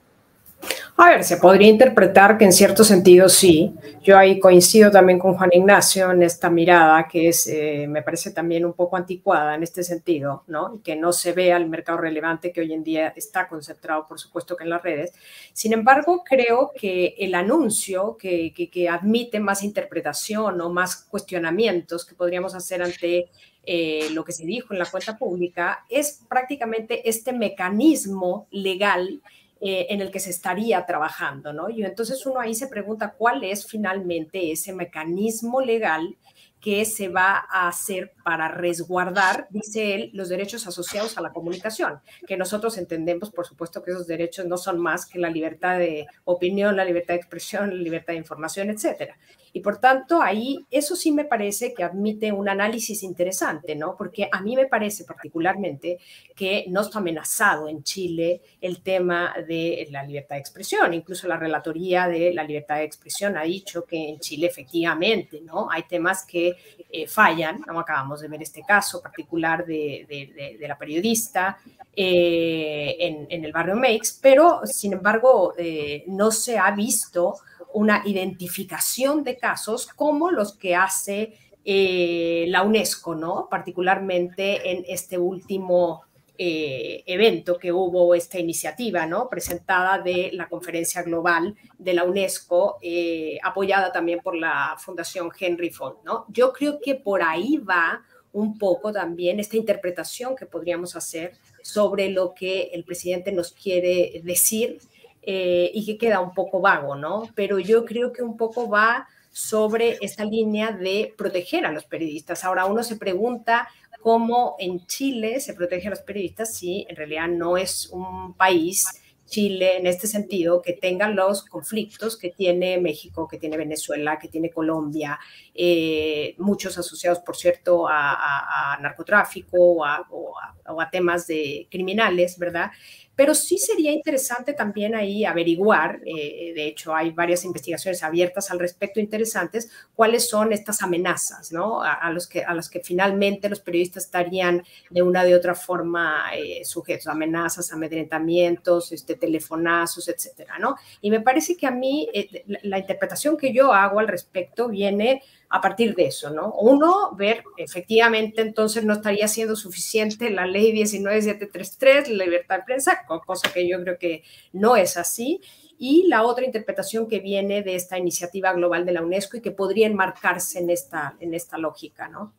A 0.96 1.10
ver, 1.10 1.24
se 1.24 1.38
podría 1.38 1.70
interpretar 1.70 2.38
que 2.38 2.46
en 2.46 2.54
cierto 2.54 2.84
sentido 2.84 3.28
sí. 3.28 3.74
Yo 4.04 4.16
ahí 4.16 4.40
coincido 4.40 4.92
también 4.92 5.18
con 5.18 5.34
Juan 5.34 5.50
Ignacio 5.52 6.12
en 6.12 6.22
esta 6.22 6.52
mirada 6.52 7.08
que 7.08 7.30
es, 7.30 7.48
eh, 7.48 7.88
me 7.90 8.04
parece 8.04 8.30
también 8.30 8.64
un 8.64 8.74
poco 8.74 8.96
anticuada 8.96 9.56
en 9.56 9.64
este 9.64 9.84
sentido, 9.84 10.44
¿no? 10.46 10.82
Que 10.84 10.96
no 10.96 11.12
se 11.12 11.32
vea 11.32 11.58
el 11.58 11.68
mercado 11.68 11.98
relevante 11.98 12.52
que 12.52 12.62
hoy 12.62 12.74
en 12.74 12.84
día 12.84 13.12
está 13.16 13.48
concentrado, 13.48 14.08
por 14.08 14.20
supuesto, 14.20 14.56
que 14.56 14.66
en 14.66 14.70
las 14.70 14.84
redes. 14.84 15.14
Sin 15.52 15.74
embargo, 15.74 16.24
creo 16.24 16.72
que 16.80 17.16
el 17.18 17.34
anuncio 17.34 18.16
que, 18.16 18.54
que, 18.54 18.88
admite 18.88 19.40
más 19.40 19.64
interpretación 19.64 20.62
o 20.62 20.70
más 20.70 21.08
cuestionamientos 21.10 22.06
que 22.06 22.14
podríamos 22.14 22.54
hacer 22.54 22.84
ante 22.84 23.30
eh, 23.66 24.10
lo 24.12 24.24
que 24.24 24.32
se 24.32 24.46
dijo 24.46 24.74
en 24.74 24.80
la 24.80 24.86
cuenta 24.86 25.18
pública 25.18 25.86
es 25.90 26.22
prácticamente 26.30 27.10
este 27.10 27.34
mecanismo 27.34 28.46
legal 28.52 29.22
eh, 29.66 29.88
en 29.90 30.02
el 30.02 30.12
que 30.12 30.20
se 30.20 30.30
estaría 30.30 30.86
trabajando, 30.86 31.54
¿no? 31.54 31.70
Y 31.70 31.86
entonces 31.86 32.26
uno 32.26 32.42
ahí 32.42 32.54
se 32.54 32.68
pregunta 32.68 33.14
cuál 33.18 33.46
es 33.46 33.66
finalmente 33.66 34.52
ese 34.52 34.74
mecanismo 34.74 35.62
legal 35.62 36.18
que 36.60 36.84
se 36.84 37.08
va 37.08 37.46
a 37.50 37.70
hacer 37.70 38.12
para 38.26 38.50
resguardar, 38.50 39.48
dice 39.52 39.96
él, 39.96 40.10
los 40.14 40.28
derechos 40.28 40.68
asociados 40.68 41.18
a 41.18 41.22
la 41.22 41.32
comunicación, 41.32 42.02
que 42.28 42.36
nosotros 42.36 42.78
entendemos, 42.78 43.32
por 43.32 43.46
supuesto, 43.46 43.82
que 43.84 43.92
esos 43.92 44.06
derechos 44.06 44.46
no 44.46 44.58
son 44.58 44.80
más 44.80 45.06
que 45.06 45.18
la 45.18 45.30
libertad 45.30 45.78
de 45.78 46.08
opinión, 46.26 46.76
la 46.76 46.84
libertad 46.84 47.14
de 47.14 47.22
expresión, 47.22 47.70
la 47.70 47.82
libertad 47.82 48.14
de 48.14 48.20
información, 48.20 48.70
etcétera. 48.70 49.18
Y 49.56 49.60
por 49.60 49.78
tanto, 49.78 50.20
ahí 50.20 50.66
eso 50.72 50.96
sí 50.96 51.12
me 51.12 51.26
parece 51.26 51.76
que 51.76 51.84
admite 51.84 52.32
un 52.32 52.50
análisis 52.50 53.04
interesante, 53.04 53.76
¿no? 53.76 53.96
Porque 53.96 54.28
a 54.32 54.42
mí 54.42 54.56
me 54.56 54.66
parece 54.66 55.04
particularmente 55.04 56.00
que 56.36 56.66
no 56.70 56.82
está 56.82 56.98
amenazado 56.98 57.70
en 57.70 57.84
Chile 57.84 58.42
el 58.60 58.82
tema 58.82 59.36
de 59.48 59.88
la 59.92 60.04
libertad 60.04 60.38
de 60.38 60.42
expresión. 60.42 60.96
Incluso 60.96 61.28
la 61.28 61.38
Relatoría 61.38 62.08
de 62.08 62.34
la 62.34 62.44
Libertad 62.44 62.78
de 62.78 62.86
Expresión 62.86 63.38
ha 63.38 63.44
dicho 63.44 63.86
que 63.86 64.10
en 64.10 64.20
Chile 64.20 64.48
efectivamente, 64.48 65.40
¿no? 65.42 65.70
Hay 65.70 65.84
temas 65.84 66.26
que 66.26 66.56
eh, 66.90 67.08
fallan, 67.08 67.62
¿no? 67.68 67.80
Acabamos 67.80 68.22
de 68.22 68.30
ver 68.30 68.42
este 68.42 68.64
caso 68.64 69.04
particular 69.04 69.68
de, 69.68 70.58
la 70.68 70.78
periodista 70.80 71.60
eh, 71.96 72.96
en, 73.30 73.46
el 73.46 73.52
barrio 73.52 73.76
Meix, 73.76 74.18
pero 74.20 74.62
sin 74.66 74.94
embargo 74.94 75.54
eh, 75.58 76.06
no 76.08 76.32
se 76.32 76.58
ha 76.58 76.72
visto 76.72 77.36
una 77.74 78.04
identificación 78.06 79.24
de 79.24 79.38
casos 79.38 79.88
como 79.88 80.32
los 80.32 80.58
que 80.58 80.76
hace 80.76 81.38
eh, 81.66 82.46
la 82.50 82.64
UNESCO, 82.64 83.16
¿no? 83.16 83.48
Particularmente 83.50 84.72
en 84.72 84.84
este 84.88 85.18
último 85.18 86.04
eh, 86.38 87.04
evento 87.06 87.58
que 87.58 87.72
hubo, 87.72 88.16
esta 88.16 88.40
iniciativa, 88.40 89.06
¿no? 89.06 89.30
Presentada 89.30 90.00
de 90.00 90.32
la 90.34 90.50
Conferencia 90.50 91.04
Global 91.04 91.56
de 91.78 91.94
la 91.94 92.04
UNESCO, 92.04 92.80
eh, 92.82 93.38
apoyada 93.44 93.92
también 93.92 94.20
por 94.20 94.36
la 94.36 94.76
Fundación 94.80 95.30
Henry 95.40 95.70
Ford, 95.70 95.98
¿no? 96.04 96.26
Yo 96.30 96.52
creo 96.52 96.80
que 96.82 96.96
por 96.96 97.22
ahí 97.22 97.58
va 97.58 98.04
un 98.34 98.58
poco 98.58 98.92
también 98.92 99.40
esta 99.40 99.58
interpretación 99.58 100.36
que 100.36 100.48
podríamos 100.48 100.96
hacer 100.96 101.34
sobre 101.62 102.10
lo 102.10 102.34
que 102.34 102.72
el 102.74 102.84
presidente 102.84 103.32
nos 103.32 103.54
quiere 103.54 104.22
decir 104.24 104.80
eh, 105.26 105.72
y 105.74 105.86
que 105.86 105.98
queda 105.98 106.20
un 106.20 106.34
poco 106.34 106.62
vago, 106.62 106.96
¿no? 106.96 107.30
Pero 107.36 107.60
yo 107.60 107.86
creo 107.86 108.12
que 108.12 108.22
un 108.22 108.38
poco 108.38 108.70
va 108.70 109.08
sobre 109.32 109.98
esta 110.02 110.26
línea 110.26 110.72
de 110.72 111.14
proteger 111.18 111.66
a 111.66 111.72
los 111.72 111.86
periodistas. 111.86 112.44
Ahora 112.44 112.66
uno 112.66 112.84
se 112.84 112.98
pregunta 112.98 113.68
cómo 114.02 114.56
en 114.60 114.86
Chile 114.86 115.40
se 115.40 115.54
protege 115.54 115.88
a 115.88 115.92
los 115.92 116.02
periodistas 116.02 116.54
si 116.56 116.86
en 116.90 116.96
realidad 116.96 117.28
no 117.30 117.58
es 117.58 117.90
un 117.92 118.34
país 118.34 118.86
Chile 119.26 119.78
en 119.78 119.88
este 119.88 120.06
sentido 120.06 120.62
que 120.62 120.74
tenga 120.74 121.10
los 121.10 121.46
conflictos 121.46 122.18
que 122.18 122.30
tiene 122.30 122.80
México, 122.80 123.28
que 123.28 123.40
tiene 123.40 123.58
Venezuela, 123.58 124.20
que 124.20 124.28
tiene 124.28 124.52
Colombia, 124.52 125.20
eh, 125.56 126.36
muchos 126.38 126.78
asociados, 126.78 127.20
por 127.20 127.36
cierto, 127.36 127.88
a, 127.90 128.78
narcotráfico 128.82 129.58
o 129.58 129.86
a, 129.86 130.90
temas 130.92 131.26
de 131.26 131.68
criminales, 131.72 132.38
¿verdad? 132.38 132.70
Pero 133.16 133.36
sí 133.36 133.58
sería 133.58 133.92
interesante 133.92 134.54
también 134.54 134.96
ahí 134.96 135.24
averiguar, 135.24 136.02
eh, 136.06 136.54
de 136.56 136.68
hecho 136.68 136.96
hay 136.96 137.12
varias 137.12 137.46
investigaciones 137.46 138.02
abiertas 138.02 138.50
al 138.50 138.60
respecto 138.60 139.00
interesantes, 139.00 139.70
cuáles 139.96 140.28
son 140.28 140.52
estas 140.52 140.82
amenazas, 140.82 141.52
¿no? 141.52 141.84
A, 141.84 142.10
los 142.12 142.28
que, 142.28 142.44
a 142.44 142.54
las 142.54 142.70
que 142.70 142.80
finalmente 142.80 143.50
los 143.50 143.60
periodistas 143.60 144.06
estarían 144.06 144.64
de 144.90 145.02
una 145.04 145.24
de 145.24 145.36
otra 145.36 145.54
forma 145.54 146.24
eh, 146.36 146.66
sujetos, 146.66 147.08
amenazas, 147.08 147.72
amedrentamientos, 147.72 148.92
este, 148.92 149.16
telefonazos, 149.16 150.08
etcétera, 150.08 150.58
¿no? 150.60 150.76
Y 151.02 151.12
me 151.12 151.22
parece 151.22 151.56
que 151.56 151.68
a 151.68 151.72
mí 151.72 152.10
eh, 152.14 152.44
la 152.64 152.80
interpretación 152.80 153.38
que 153.38 153.54
yo 153.54 153.74
hago 153.74 154.00
al 154.00 154.08
respecto 154.08 154.70
viene 154.70 155.22
a 155.54 155.62
partir 155.62 155.94
de 155.94 156.08
eso, 156.08 156.32
¿no? 156.32 156.52
Uno, 156.54 157.12
ver 157.16 157.44
efectivamente 157.58 158.42
entonces 158.42 158.84
no 158.84 158.94
estaría 158.94 159.28
siendo 159.28 159.56
suficiente 159.56 160.32
la 160.32 160.48
ley 160.48 160.72
19733, 160.72 162.10
la 162.10 162.26
libertad 162.26 162.58
de 162.58 162.64
prensa, 162.64 163.06
cosa 163.06 163.54
que 163.54 163.70
yo 163.70 163.80
creo 163.84 164.00
que 164.00 164.24
no 164.52 164.76
es 164.76 164.98
así. 164.98 165.42
Y 165.78 166.08
la 166.08 166.24
otra 166.24 166.44
interpretación 166.44 167.08
que 167.08 167.20
viene 167.20 167.62
de 167.62 167.76
esta 167.76 168.00
iniciativa 168.00 168.52
global 168.54 168.84
de 168.84 168.94
la 168.94 169.04
UNESCO 169.04 169.38
y 169.38 169.42
que 169.42 169.52
podría 169.52 169.86
enmarcarse 169.86 170.58
en 170.58 170.72
esta, 170.72 171.18
en 171.20 171.36
esta 171.36 171.60
lógica, 171.60 172.08
¿no? 172.08 172.34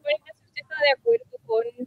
¿Usted 0.00 0.62
de 0.82 0.90
acuerdo 0.98 1.36
con 1.46 1.86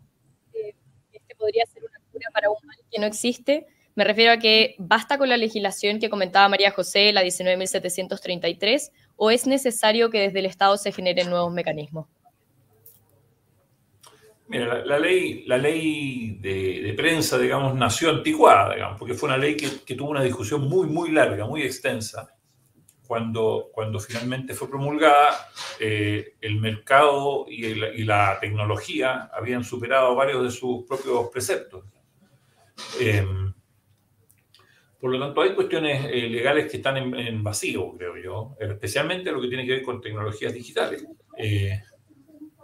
que 0.54 0.76
este 1.12 1.36
podría 1.36 1.66
ser 1.66 1.84
una 1.84 2.00
cura 2.10 2.28
para 2.32 2.50
un 2.50 2.58
mal 2.66 2.78
que 2.90 3.02
no 3.02 3.06
existe? 3.06 3.68
Me 3.96 4.04
refiero 4.04 4.32
a 4.32 4.38
que 4.38 4.76
basta 4.80 5.18
con 5.18 5.30
la 5.30 5.38
legislación 5.38 6.00
que 6.00 6.10
comentaba 6.10 6.50
María 6.50 6.72
José, 6.72 7.12
la 7.14 7.24
19.733, 7.24 8.92
o 9.16 9.30
es 9.30 9.46
necesario 9.46 10.10
que 10.10 10.22
desde 10.22 10.40
el 10.40 10.48
Estado 10.48 10.78
se 10.78 10.92
generen 10.92 11.30
nuevos 11.30 11.54
mecanismos. 11.54 12.08
Mira, 14.48 14.84
la, 14.84 15.00
ley, 15.00 15.46
la 15.46 15.58
ley 15.58 16.38
de, 16.42 16.94
prensa, 16.98 17.38
digamos, 17.38 17.76
nació 17.76 18.10
anticuada, 18.10 18.74
digamos, 18.74 19.00
porque 19.00 19.14
fue 19.14 19.30
una 19.30 19.38
ley 19.38 19.56
que, 19.56 19.96
tuvo 19.96 20.10
una 20.10 20.24
discusión 20.24 20.68
muy, 20.68 20.88
muy 20.88 21.12
larga, 21.12 21.46
muy 21.46 21.62
extensa. 21.62 22.30
Cuando, 23.08 23.70
cuando 23.74 24.00
finalmente 24.00 24.54
fue 24.54 24.70
promulgada, 24.70 25.50
eh, 25.80 26.36
el 26.42 26.60
mercado 26.60 27.46
y, 27.48 28.04
la 28.06 28.38
tecnología 28.40 29.30
habían 29.34 29.64
superado 29.64 30.16
varios 30.16 30.44
de 30.44 30.52
sus 30.52 30.84
propios 30.86 31.30
preceptos. 31.30 31.86
Eh, 33.00 33.26
por 35.04 35.12
lo 35.12 35.20
tanto, 35.20 35.42
hay 35.42 35.54
cuestiones 35.54 36.06
eh, 36.14 36.30
legales 36.30 36.72
que 36.72 36.78
están 36.78 36.96
en, 36.96 37.44
vacío, 37.44 37.92
creo 37.92 38.16
yo, 38.16 38.56
especialmente 38.58 39.34
lo 39.34 39.42
que 39.42 39.50
tiene 39.50 39.66
que 39.66 39.74
ver 39.74 39.82
con 39.82 40.00
tecnologías 40.00 40.54
digitales. 40.54 41.06
Eh, 41.38 41.78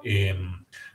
eh, 0.05 0.39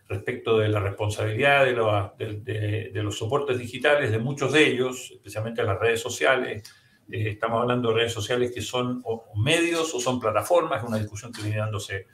respecto 0.09 0.57
de 0.57 0.71
la 0.71 0.81
responsabilidad 0.81 1.67
de, 1.67 3.03
los 3.03 3.19
soportes 3.19 3.59
digitales, 3.59 4.11
de 4.11 4.19
muchos 4.19 4.55
de 4.55 4.69
ellos, 4.69 5.11
especialmente 5.17 5.63
las 5.63 5.79
redes 5.79 6.01
sociales. 6.01 6.63
Eh, 7.11 7.29
estamos 7.33 7.61
hablando 7.61 7.91
de 7.91 7.97
redes 7.97 8.15
sociales 8.15 8.51
que 8.51 8.63
son 8.63 9.03
medios 9.37 9.95
o 9.95 10.01
son 10.01 10.19
plataformas, 10.19 10.83
es 10.83 10.89
una 10.89 10.97
discusión 10.97 11.31
que 11.31 11.43
viene 11.43 11.59
dándose 11.59 12.07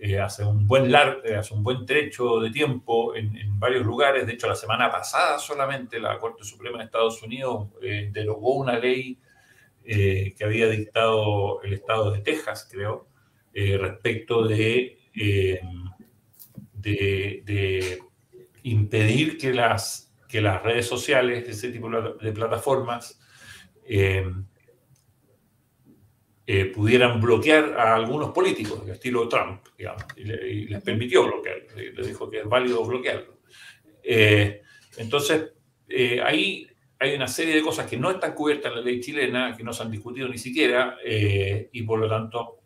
eh, 0.00 0.18
hace, 0.20 0.44
un 0.44 0.66
buen 0.66 0.92
eh, 0.94 1.34
hace 1.36 1.54
un 1.54 1.62
buen 1.62 1.84
trecho 1.84 2.40
de 2.40 2.50
tiempo 2.50 3.14
en, 3.14 3.58
varios 3.58 3.84
lugares. 3.84 4.26
De 4.26 4.34
hecho, 4.34 4.48
la 4.48 4.54
semana 4.54 4.90
pasada 4.90 5.38
solamente 5.38 5.98
la 5.98 6.18
Corte 6.18 6.44
Suprema 6.44 6.78
de 6.78 6.84
Estados 6.84 7.22
Unidos 7.22 7.68
derogó 8.12 8.54
una 8.54 8.78
ley 8.78 9.18
que 9.84 10.36
había 10.42 10.68
dictado 10.68 11.62
el 11.62 11.72
estado 11.72 12.10
de 12.10 12.20
Texas, 12.20 12.68
creo, 12.70 13.08
respecto 13.54 14.46
de 14.46 14.98
de, 16.78 17.98
impedir 18.62 19.38
que 19.38 19.52
las, 19.52 20.12
que 20.28 20.40
las 20.40 20.62
redes 20.62 20.86
sociales, 20.86 21.48
ese 21.48 21.70
tipo 21.70 21.88
de 21.90 22.32
plataformas, 22.32 23.20
eh, 26.48 26.60
eh, 26.60 26.64
pudieran 26.66 27.20
bloquear 27.20 27.78
a 27.78 27.94
algunos 27.94 28.30
políticos, 28.30 28.86
de 28.86 28.92
estilo 28.92 29.28
Trump, 29.28 29.66
digamos, 29.76 30.02
y, 30.16 30.24
les 30.24 30.82
permitió 30.82 31.26
bloquearlo, 31.26 31.76
les 31.76 32.06
dijo 32.06 32.30
que 32.30 32.38
es 32.38 32.44
válido 32.46 32.84
bloquearlo. 32.84 33.38
Eh, 34.02 34.62
entonces, 34.96 35.52
ahí 36.24 36.66
hay 36.98 37.14
una 37.14 37.28
serie 37.28 37.54
de 37.54 37.62
cosas 37.62 37.86
que 37.86 37.96
no 37.96 38.10
están 38.10 38.34
cubiertas 38.34 38.72
en 38.72 38.78
la 38.78 38.84
ley 38.84 39.00
chilena, 39.00 39.54
que 39.56 39.62
no 39.62 39.72
se 39.72 39.82
han 39.82 39.90
discutido 39.90 40.28
ni 40.28 40.38
siquiera, 40.38 40.96
y 41.04 41.82
por 41.82 41.98
lo 41.98 42.08
tanto 42.08 42.60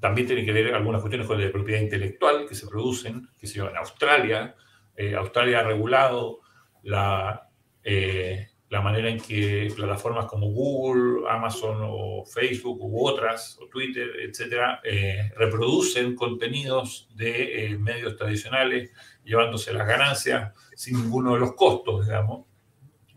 también 0.00 0.26
tiene 0.26 0.44
que 0.44 0.52
ver 0.52 0.74
algunas 0.74 1.02
cuestiones 1.02 1.26
con 1.26 1.42
la 1.42 1.52
propiedad 1.52 1.80
intelectual 1.80 2.46
que 2.48 2.54
se 2.54 2.66
producen, 2.66 3.28
que 3.38 3.46
se 3.46 3.60
en 3.60 3.76
Australia. 3.76 4.54
Eh, 4.96 5.14
Australia 5.14 5.60
ha 5.60 5.64
regulado 5.64 6.40
la, 6.82 7.48
eh, 7.84 8.49
la 8.70 8.80
manera 8.80 9.08
en 9.10 9.18
que 9.18 9.72
plataformas 9.74 10.26
como 10.26 10.46
Google, 10.46 11.28
Amazon 11.28 11.78
o 11.82 12.24
Facebook 12.24 12.78
u 12.80 13.06
otras, 13.06 13.58
o 13.60 13.66
Twitter, 13.66 14.08
etcétera, 14.20 14.80
eh, 14.84 15.30
reproducen 15.36 16.14
contenidos 16.14 17.08
de 17.14 17.76
medios 17.80 18.16
tradicionales, 18.16 18.90
llevándose 19.24 19.72
las 19.72 19.86
ganancias 19.86 20.54
sin 20.76 21.02
ninguno 21.02 21.34
de 21.34 21.40
los 21.40 21.54
costos, 21.54 22.06
digamos. 22.06 22.46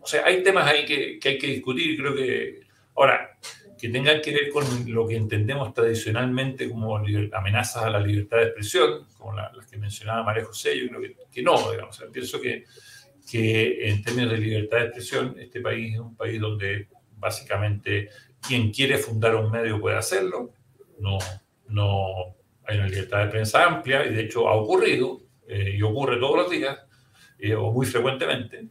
O 0.00 0.06
sea, 0.06 0.26
hay 0.26 0.42
temas 0.42 0.66
ahí 0.66 0.84
que, 0.84 1.18
que 1.18 1.30
hay 1.30 1.38
que 1.38 1.46
discutir 1.46 1.96
creo 1.98 2.14
que... 2.14 2.64
Ahora, 2.96 3.38
que 3.78 3.90
tengan 3.90 4.20
que 4.22 4.32
ver 4.32 4.50
con 4.50 4.64
lo 4.92 5.06
que 5.06 5.14
entendemos 5.14 5.74
tradicionalmente 5.74 6.70
como 6.70 6.96
amenazas 6.96 7.82
a 7.82 7.90
la 7.90 8.00
libertad 8.00 8.38
de 8.38 8.44
expresión, 8.44 9.06
como 9.18 9.34
las 9.34 9.66
que 9.66 9.76
mencionaba 9.76 10.22
María 10.22 10.44
José, 10.44 10.78
yo 10.78 10.88
creo 10.88 11.02
que, 11.30 11.42
no, 11.42 11.70
digamos. 11.70 12.02
pienso 12.12 12.40
que, 12.40 12.64
que 13.30 13.88
en 13.88 14.02
términos 14.02 14.32
de 14.32 14.38
libertad 14.38 14.78
de 14.78 14.84
expresión, 14.84 15.36
este 15.38 15.60
país 15.60 15.94
es 15.94 16.00
un 16.00 16.16
país 16.16 16.40
donde 16.40 16.88
básicamente 17.16 18.10
quien 18.46 18.70
quiere 18.70 18.98
fundar 18.98 19.34
un 19.36 19.50
medio 19.50 19.80
puede 19.80 19.96
hacerlo, 19.96 20.52
no, 21.00 21.18
no 21.68 22.36
hay 22.66 22.78
una 22.78 22.88
libertad 22.88 23.24
de 23.24 23.30
prensa 23.30 23.64
amplia 23.64 24.04
y 24.06 24.14
de 24.14 24.22
hecho 24.22 24.48
ha 24.48 24.54
ocurrido 24.54 25.22
eh, 25.48 25.74
y 25.76 25.82
ocurre 25.82 26.18
todos 26.18 26.36
los 26.36 26.50
días 26.50 26.78
eh, 27.38 27.54
o 27.54 27.72
muy 27.72 27.86
frecuentemente. 27.86 28.68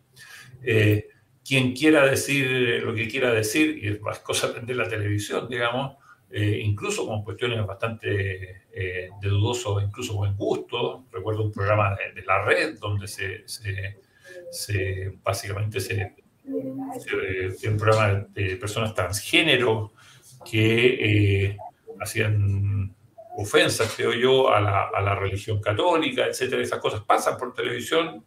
Eh, 0.64 1.08
quien 1.44 1.74
quiera 1.74 2.06
decir 2.06 2.82
lo 2.84 2.96
que 2.96 3.08
quiera 3.08 3.34
decir, 3.34 3.78
y 3.84 3.90
es 3.90 4.02
más 4.02 4.20
cosa 4.20 4.48
aprender 4.48 4.78
la 4.78 4.88
televisión, 4.88 5.50
digamos, 5.50 5.98
eh, 6.36 6.62
incluso 6.64 7.06
con 7.06 7.24
cuestiones 7.24 7.64
bastante 7.64 8.64
eh, 8.72 9.10
de 9.22 9.30
dudoso, 9.30 9.80
incluso 9.80 10.16
buen 10.16 10.36
gusto. 10.36 11.06
Recuerdo 11.12 11.44
un 11.44 11.52
programa 11.52 11.96
de, 11.96 12.24
la 12.24 12.44
red 12.44 12.80
donde 12.80 13.08
se, 13.08 13.48
se, 13.48 14.00
básicamente 15.24 15.80
se, 15.80 16.16
se, 17.58 17.70
un 17.70 17.78
programa 17.78 18.28
de 18.30 18.58
personas 18.58 18.94
transgénero 18.94 19.94
que 20.50 21.46
eh, 21.46 21.58
hacían 22.00 22.94
ofensas, 23.36 23.94
creo 23.96 24.14
yo, 24.14 24.54
a 24.54 24.60
la, 24.62 24.90
a 24.94 25.02
la, 25.02 25.16
religión 25.16 25.60
católica, 25.60 26.28
etcétera. 26.28 26.62
Esas 26.62 26.80
cosas 26.80 27.02
pasan 27.02 27.38
por 27.38 27.54
televisión 27.54 28.24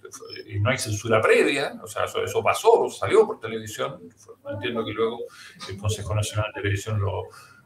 y 0.47 0.59
no 0.59 0.71
hay 0.71 0.79
censura 0.79 1.21
previa, 1.21 1.79
o 1.83 1.87
sea, 1.87 2.05
eso, 2.05 2.43
pasó, 2.43 2.89
salió 2.89 3.27
por 3.27 3.39
televisión. 3.39 4.01
Entiendo 4.49 4.85
que 4.85 4.93
luego 4.93 5.21
el 5.69 5.77
Consejo 5.77 6.15
Nacional 6.15 6.51
de 6.55 6.63
Televisión 6.63 7.01
lo, 7.01 7.25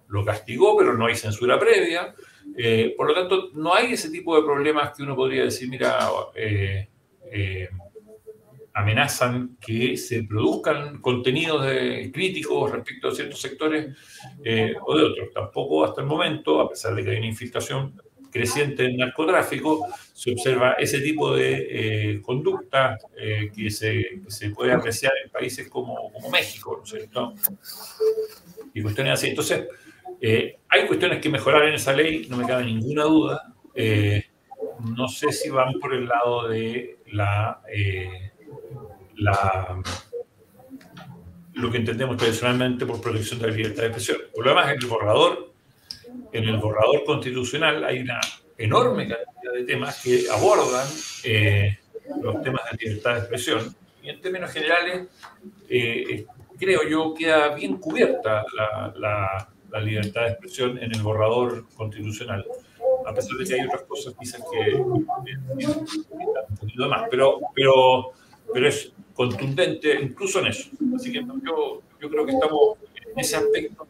lo 0.09 0.25
castigó, 0.25 0.77
pero 0.77 0.95
no 0.95 1.07
hay 1.07 1.17
censura 1.17 1.59
previa. 1.59 2.15
Eh, 2.57 2.95
por 2.97 3.09
lo 3.09 3.15
tanto, 3.15 3.51
no 3.55 3.75
hay 3.75 3.93
ese 3.95 4.11
tipo 4.11 4.37
de 4.37 4.43
problemas 4.43 4.95
que 4.95 5.03
uno 5.03 5.17
podría 5.17 5.45
decir, 5.45 5.69
mira, 5.69 5.99
eh, 6.35 6.89
eh, 7.33 7.69
amenazan 8.73 9.57
que 9.61 9.97
se 9.97 10.23
produzcan 10.25 11.01
contenidos 11.01 11.67
críticos 12.13 12.71
respecto 12.71 13.09
a 13.09 13.15
ciertos 13.15 13.41
sectores 13.41 13.97
eh, 14.45 14.75
o 14.81 14.97
de 14.97 15.05
otros. 15.05 15.29
Tampoco 15.33 15.85
hasta 15.85 16.03
el 16.03 16.07
momento, 16.07 16.61
a 16.61 16.69
pesar 16.69 16.95
de 16.95 17.05
que 17.05 17.11
hay 17.11 17.17
una 17.19 17.27
infiltración 17.27 18.01
creciente 18.31 18.85
en 18.85 18.99
narcotráfico, 18.99 19.89
se 20.13 20.33
observa 20.33 20.75
ese 20.75 21.01
tipo 21.01 21.35
de 21.35 22.13
eh, 22.15 22.23
conducta 22.23 22.97
eh, 23.19 23.51
que, 23.55 23.71
se, 23.71 24.51
puede 24.55 24.73
apreciar 24.73 25.13
en 25.25 25.31
países 25.31 25.69
como, 25.69 26.13
como 26.13 26.31
México, 26.31 26.77
¿no 26.77 26.85
es 26.85 26.91
cierto? 26.91 27.35
Y 28.73 28.83
cuestiones 28.83 29.15
así. 29.15 29.29
Entonces, 29.29 29.67
hay 30.69 30.87
cuestiones 30.87 31.21
que 31.21 31.29
mejorar 31.29 31.65
en 31.65 31.75
esa 31.75 31.93
ley, 31.93 32.29
no 32.29 32.37
me 32.37 32.47
cabe 32.47 32.65
ninguna 32.65 33.05
duda. 33.05 33.53
no 34.97 35.09
sé 35.09 35.33
si 35.33 35.49
van 35.49 35.73
por 35.81 35.93
el 35.93 36.07
lado 36.07 36.49
de 36.49 36.99
la 37.07 37.63
lo 41.55 41.71
que 41.71 41.79
entendemos 41.79 42.17
tradicionalmente 42.17 42.87
por 42.87 43.01
protección 43.01 43.41
de 43.41 43.49
la 43.49 43.55
libertad 43.55 43.83
de 43.83 43.89
expresión. 43.89 44.19
Por 44.35 44.45
lo 44.45 44.51
demás, 44.51 44.73
en 44.73 44.83
el 44.83 44.87
borrador, 44.87 45.53
en 46.33 46.45
el 46.45 46.57
borrador 46.59 47.05
constitucional 47.05 47.85
hay 47.85 48.01
una 48.01 48.21
enorme 48.57 49.09
cantidad 49.09 49.53
de 49.55 49.65
temas 49.65 50.03
que 50.03 50.25
abordan 50.31 50.87
eh, 51.25 51.79
los 52.23 52.43
temas 52.43 52.63
de 52.71 52.79
libertad 52.85 53.15
de 53.15 53.19
expresión. 53.21 53.75
Y 54.03 54.09
en 54.11 54.21
términos 54.21 54.51
generales, 54.53 55.09
eh, 55.69 56.27
creo 56.59 56.89
yo, 56.89 57.15
queda 57.15 57.55
bien 57.55 57.77
cubierta 57.77 58.45
la, 58.97 59.49
libertad 59.83 60.23
de 60.23 60.29
expresión 60.31 60.79
en 60.79 60.95
el 60.95 61.03
borrador 61.03 61.65
constitucional, 61.77 62.45
a 63.07 63.15
pesar 63.15 63.37
de 63.37 63.45
que 63.45 63.55
hay 63.55 63.67
otras 63.67 63.83
cosas 63.83 64.15
quizás 64.19 64.43
que, 64.51 64.73
que, 64.73 64.77
un 64.77 65.07
poquito 66.61 66.89
más. 66.89 67.07
Pero, 67.11 67.39
pero, 67.55 68.13
pero 68.53 68.69
es 68.69 68.93
contundente 69.21 70.01
incluso 70.01 70.41
en 70.41 70.47
eso. 70.47 70.71
Así 70.97 71.13
que 71.13 71.23
yo, 71.23 71.83
yo 72.01 72.09
creo 72.09 72.25
que 72.25 72.33
estamos 72.33 72.79
en 73.13 73.19
ese 73.19 73.37
aspecto, 73.37 73.87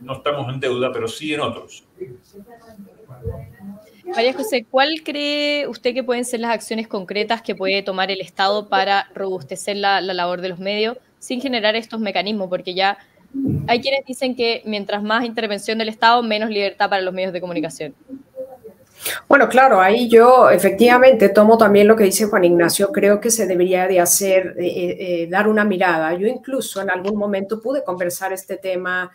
no 0.00 0.14
estamos 0.14 0.50
en 0.54 0.58
deuda, 0.58 0.90
pero 0.90 1.06
sí 1.06 1.34
en 1.34 1.40
otros. 1.40 1.84
María 4.06 4.32
José, 4.32 4.64
¿cuál 4.70 5.02
cree 5.04 5.68
usted 5.68 5.92
que 5.92 6.02
pueden 6.02 6.24
ser 6.24 6.40
las 6.40 6.52
acciones 6.52 6.88
concretas 6.88 7.42
que 7.42 7.54
puede 7.54 7.82
tomar 7.82 8.10
el 8.10 8.22
Estado 8.22 8.70
para 8.70 9.10
robustecer 9.14 9.76
la, 9.76 10.00
la, 10.00 10.14
labor 10.14 10.40
de 10.40 10.48
los 10.48 10.58
medios 10.58 10.96
sin 11.18 11.42
generar 11.42 11.76
estos 11.76 12.00
mecanismos? 12.00 12.48
Porque 12.48 12.72
ya 12.72 12.96
hay 13.66 13.82
quienes 13.82 14.06
dicen 14.06 14.34
que 14.34 14.62
mientras 14.64 15.02
más 15.02 15.26
intervención 15.26 15.76
del 15.76 15.90
Estado, 15.90 16.22
menos 16.22 16.48
libertad 16.48 16.88
para 16.88 17.02
los 17.02 17.12
medios 17.12 17.34
de 17.34 17.40
comunicación. 17.42 17.94
Bueno, 19.28 19.48
claro, 19.48 19.80
ahí 19.80 20.08
yo 20.08 20.50
efectivamente 20.50 21.28
tomo 21.28 21.58
también 21.58 21.86
lo 21.86 21.96
que 21.96 22.04
dice 22.04 22.26
Juan 22.26 22.44
Ignacio, 22.44 22.90
creo 22.92 23.20
que 23.20 23.30
se 23.30 23.46
debería 23.46 23.86
de 23.86 24.00
hacer, 24.00 24.54
eh, 24.58 24.66
eh, 24.66 24.96
eh, 24.98 25.26
dar 25.28 25.48
una 25.48 25.64
mirada. 25.64 26.14
Yo 26.14 26.26
incluso 26.26 26.80
en 26.80 26.90
algún 26.90 27.16
momento 27.16 27.60
pude 27.60 27.84
conversar 27.84 28.32
este 28.32 28.56
tema 28.56 29.10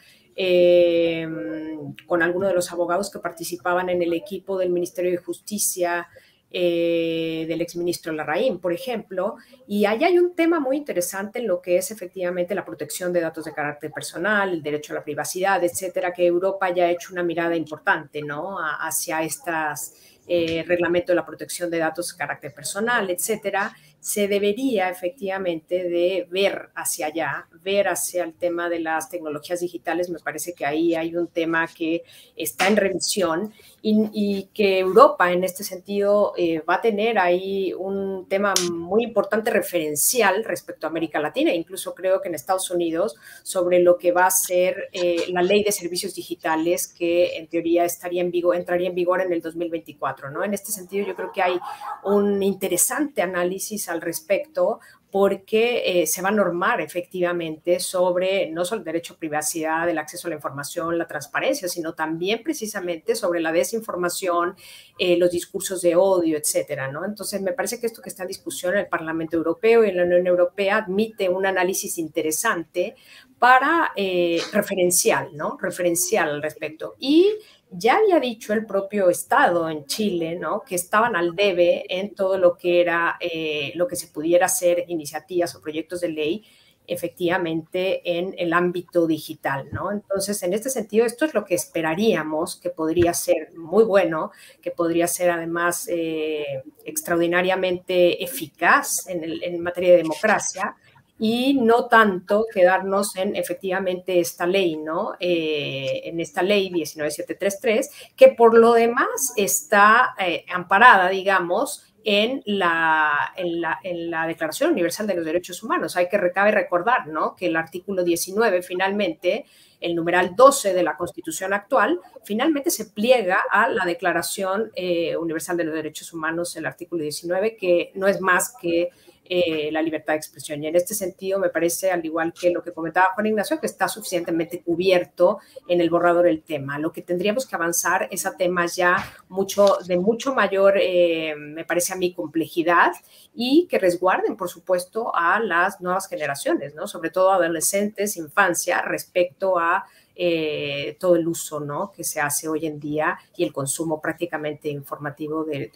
con 2.08 2.24
algunos 2.24 2.48
de 2.48 2.56
los 2.56 2.72
abogados 2.72 3.12
que 3.12 3.20
participaban 3.20 3.90
en 3.90 4.02
el 4.02 4.14
equipo 4.14 4.58
del 4.58 4.70
Ministerio 4.70 5.12
de 5.12 5.18
Justicia 5.18 6.08
eh, 6.52 7.46
del 7.48 7.62
exministro 7.62 8.12
Larraín, 8.12 8.60
por 8.60 8.74
ejemplo, 8.74 9.36
y 9.68 9.86
ahí 9.86 10.04
hay 10.04 10.18
un 10.18 10.36
tema 10.36 10.60
muy 10.60 10.78
interesante 10.78 11.40
en 11.40 11.48
lo 11.48 11.62
que 11.62 11.78
es 11.78 11.92
efectivamente 11.92 12.56
la 12.56 12.66
protección 12.66 13.14
de 13.14 13.22
datos 13.22 13.46
de 13.46 13.54
carácter 13.54 13.92
personal, 13.92 14.50
el 14.50 14.64
derecho 14.64 14.94
a 14.94 14.96
la 14.96 15.04
privacidad, 15.04 15.64
etcétera, 15.64 16.12
que 16.12 16.26
Europa 16.26 16.74
ya 16.74 16.86
ha 16.86 16.92
hecho 16.92 17.14
una 17.14 17.24
mirada 17.24 17.56
importante, 17.56 18.22
¿no? 18.22 18.58
hacia 18.60 19.22
estas 19.22 19.94
eh, 20.32 20.64
reglamento 20.68 21.12
de 21.12 21.16
la 21.16 21.26
protección 21.26 21.72
de 21.72 21.80
datos 21.80 22.12
de 22.12 22.18
carácter 22.20 22.54
personal, 22.54 23.10
etcétera, 23.10 23.76
se 24.00 24.28
debería 24.28 24.88
efectivamente 24.88 25.90
de 25.90 26.28
ver 26.30 26.70
hacia 26.76 27.08
allá, 27.08 27.48
ver 27.64 27.88
hacia 27.88 28.26
el 28.26 28.36
tema 28.36 28.70
de 28.70 28.80
las 28.80 29.10
tecnologías 29.10 29.60
digitales. 29.60 30.08
Me 30.08 30.20
parece 30.20 30.54
que 30.54 30.68
ahí 30.68 30.94
hay 30.94 31.16
un 31.16 31.30
tema 31.30 31.68
que 31.68 32.04
está 32.36 32.68
en 32.68 32.78
revisión 32.78 33.54
y, 33.82 34.50
que 34.54 34.80
Europa 34.80 35.32
en 35.32 35.44
este 35.44 35.64
sentido 35.64 36.34
eh, 36.38 36.62
va 36.62 36.76
a 36.76 36.82
tener 36.82 37.20
ahí 37.20 37.74
un 37.74 38.26
tema 38.28 38.54
muy 38.72 39.04
importante 39.04 39.52
referencial 39.52 40.44
respecto 40.44 40.88
a 40.88 40.90
América 40.90 41.20
Latina, 41.20 41.54
incluso 41.54 41.94
creo 41.94 42.22
que 42.22 42.30
en 42.30 42.36
Estados 42.36 42.72
Unidos, 42.72 43.16
sobre 43.44 43.80
lo 43.80 43.98
que 43.98 44.12
va 44.12 44.26
a 44.26 44.32
ser 44.32 44.90
eh, 44.92 45.26
la 45.30 45.42
ley 45.42 45.64
de 45.64 45.72
servicios 45.72 46.16
digitales 46.16 46.88
que 46.88 47.38
en 47.38 47.48
teoría 47.48 47.86
estaría 47.86 48.22
en 48.22 48.32
vigor, 48.32 48.56
entraría 48.56 48.90
en 48.90 48.96
vigor 48.96 49.22
en 49.22 49.32
el 49.32 49.42
2024. 49.42 49.60
2024, 49.60 50.32
¿no? 50.32 50.44
En 50.44 50.54
este 50.54 50.72
sentido, 50.72 51.06
yo 51.06 51.16
creo 51.16 51.32
que 51.32 51.42
hay 51.42 51.60
un 52.04 52.42
interesante 52.44 53.22
análisis 53.22 53.90
al 53.90 54.02
respecto 54.02 54.80
porque 55.12 56.02
eh, 56.02 56.08
se 56.08 56.22
va 56.22 56.30
a 56.30 56.32
normar 56.32 56.82
efectivamente 56.82 57.80
sobre 57.80 58.52
no 58.52 58.64
solo 58.64 58.80
el 58.80 58.86
derecho 58.86 59.16
a 59.16 59.18
privacidad, 59.18 59.90
el 59.90 59.98
acceso 59.98 60.28
a 60.28 60.30
la 60.30 60.36
información, 60.36 60.98
la 60.98 61.08
transparencia, 61.08 61.68
sino 61.68 61.94
también 61.96 62.44
precisamente 62.44 63.16
sobre 63.16 63.40
la 63.40 63.52
desinformación, 63.52 64.56
eh, 64.98 65.18
los 65.18 65.32
discursos 65.32 65.82
de 65.82 65.96
odio, 65.96 66.38
etcétera, 66.38 66.92
¿no? 66.92 67.06
Entonces, 67.06 67.42
me 67.42 67.54
parece 67.54 67.80
que 67.80 67.88
esto 67.88 68.02
que 68.02 68.10
está 68.10 68.24
en 68.24 68.28
discusión 68.28 68.74
en 68.74 68.82
el 68.82 68.88
Parlamento 68.88 69.36
Europeo 69.36 69.84
y 69.84 69.90
en 69.90 69.98
la 69.98 70.04
Unión 70.04 70.28
Europea 70.28 70.78
admite 70.78 71.28
un 71.28 71.46
análisis 71.46 71.98
interesante 71.98 72.96
para 73.40 73.94
eh, 73.96 74.42
referencial, 74.52 75.30
¿no? 75.34 75.58
Referencial 75.60 76.30
al 76.30 76.42
respecto. 76.42 76.96
Y 77.00 77.30
ya 77.72 77.98
había 77.98 78.20
dicho 78.20 78.54
el 78.54 78.66
propio 78.66 79.10
Estado 79.10 79.70
en 79.70 79.86
Chile, 79.86 80.36
¿no? 80.36 80.62
Que 80.62 80.76
estaban 80.76 81.16
al 81.16 81.36
debe 81.36 81.86
en 81.90 82.16
todo 82.16 82.38
lo 82.38 82.58
que 82.58 82.82
era, 82.82 83.18
eh, 83.20 83.72
lo 83.76 83.88
que 83.88 83.96
se 83.96 84.08
pudiera 84.08 84.48
hacer 84.48 84.86
iniciativas 84.88 85.56
o 85.56 85.62
proyectos 85.62 86.02
de 86.02 86.10
ley 86.10 86.46
efectivamente 86.88 88.18
en 88.18 88.34
el 88.38 88.52
ámbito 88.52 89.06
digital, 89.06 89.68
¿no? 89.72 89.92
Entonces, 89.92 90.42
en 90.42 90.54
este 90.54 90.72
sentido, 90.72 91.06
esto 91.06 91.26
es 91.26 91.36
lo 91.36 91.46
que 91.46 91.54
esperaríamos 91.54 92.56
que 92.56 92.72
podría 92.72 93.14
ser 93.14 93.54
muy 93.56 93.84
bueno, 93.84 94.32
que 94.60 94.72
podría 94.72 95.08
ser 95.08 95.30
además 95.30 95.88
eh, 95.88 96.64
extraordinariamente 96.84 98.24
eficaz 98.24 99.08
en, 99.08 99.24
en 99.24 99.62
materia 99.62 99.92
de 99.92 99.98
democracia, 99.98 100.76
y 101.20 101.56
no 101.56 101.86
tanto 101.88 102.46
quedarnos 102.52 103.16
en 103.18 103.36
efectivamente 103.36 104.20
esta 104.20 104.48
ley, 104.48 104.78
¿no? 104.78 105.14
Eh, 105.20 106.02
en 106.06 106.20
esta 106.20 106.42
ley 106.42 106.70
19733, 106.70 107.92
que 108.16 108.30
por 108.30 108.58
lo 108.58 108.74
demás 108.74 109.34
está 109.36 110.16
eh, 110.18 110.46
amparada, 110.52 111.10
digamos, 111.10 111.86
en 112.06 112.42
la, 112.46 113.34
en 113.36 113.60
la, 113.60 113.80
en, 113.84 114.10
la, 114.10 114.26
Declaración 114.26 114.72
Universal 114.72 115.06
de 115.06 115.16
los 115.16 115.26
Derechos 115.26 115.62
Humanos. 115.62 115.98
Hay 115.98 116.08
que 116.08 116.18
recabe 116.18 116.52
recordar, 116.52 117.08
¿no? 117.08 117.36
Que 117.36 117.48
el 117.48 117.58
artículo 117.58 118.04
19 118.04 118.64
finalmente 118.64 119.46
el 119.82 119.96
numeral 119.96 120.36
12 120.36 120.74
de 120.74 120.84
la 120.84 120.98
Constitución 120.98 121.54
actual, 121.54 122.00
finalmente 122.24 122.70
se 122.70 122.86
pliega 122.86 123.44
a 123.50 123.70
la 123.70 123.86
Declaración 123.86 124.72
eh, 124.76 125.16
Universal 125.16 125.58
de 125.58 125.64
los 125.64 125.74
Derechos 125.74 126.14
Humanos, 126.14 126.56
el 126.56 126.66
artículo 126.66 127.04
19, 127.04 127.56
que 127.56 127.92
no 127.96 128.08
es 128.08 128.20
más 128.20 128.56
que 128.62 128.90
eh, 129.32 129.70
la 129.72 129.84
libertad 129.84 130.14
de 130.14 130.18
expresión. 130.18 130.64
Y 130.64 130.68
en 130.68 130.76
este 130.76 130.96
sentido, 130.96 131.38
me 131.38 131.50
parece, 131.50 131.92
al 131.92 132.04
igual 132.04 132.34
que 132.34 132.50
lo 132.50 132.64
que 132.64 132.74
comentaba 132.74 133.14
Juan 133.14 133.28
Ignacio, 133.28 133.60
que 133.60 133.68
está 133.68 133.88
suficientemente 133.88 134.62
cubierto 134.62 135.38
en 135.68 135.82
el 135.82 135.92
borrador 135.92 136.28
el 136.28 136.42
tema. 136.42 136.80
Lo 136.80 136.92
que 136.92 137.04
tendríamos 137.04 137.46
que 137.46 137.56
avanzar 137.56 138.08
es 138.10 138.26
a 138.26 138.36
temas 138.36 138.76
ya 138.76 138.98
mucho, 139.30 139.78
de 139.86 139.98
mucho 139.98 140.34
mayor, 140.34 140.80
eh, 140.82 141.36
me 141.38 141.64
parece 141.64 141.94
a 141.94 141.96
mí, 141.96 142.12
complejidad 142.12 142.92
y 143.36 143.68
que 143.70 143.78
resguarden, 143.78 144.36
por 144.36 144.50
supuesto, 144.50 145.16
a 145.16 145.40
las 145.40 145.80
nuevas 145.80 146.08
generaciones, 146.08 146.74
¿no? 146.74 146.88
sobre 146.88 147.12
todo 147.12 147.32
adolescentes, 147.32 148.18
infancia, 148.18 148.82
respecto 148.82 149.60
a 149.60 149.86
eh, 150.22 150.98
todo 151.00 151.16
el 151.16 151.26
uso 151.30 151.62
¿no? 151.62 151.94
que 151.94 152.04
se 152.04 152.20
hace 152.20 152.50
hoy 152.50 152.66
en 152.66 152.78
día 152.78 153.18
y 153.38 153.46
el 153.46 153.54
consumo 153.54 154.02
prácticamente 154.02 154.68
informativo, 154.68 155.46
de, 155.46 155.72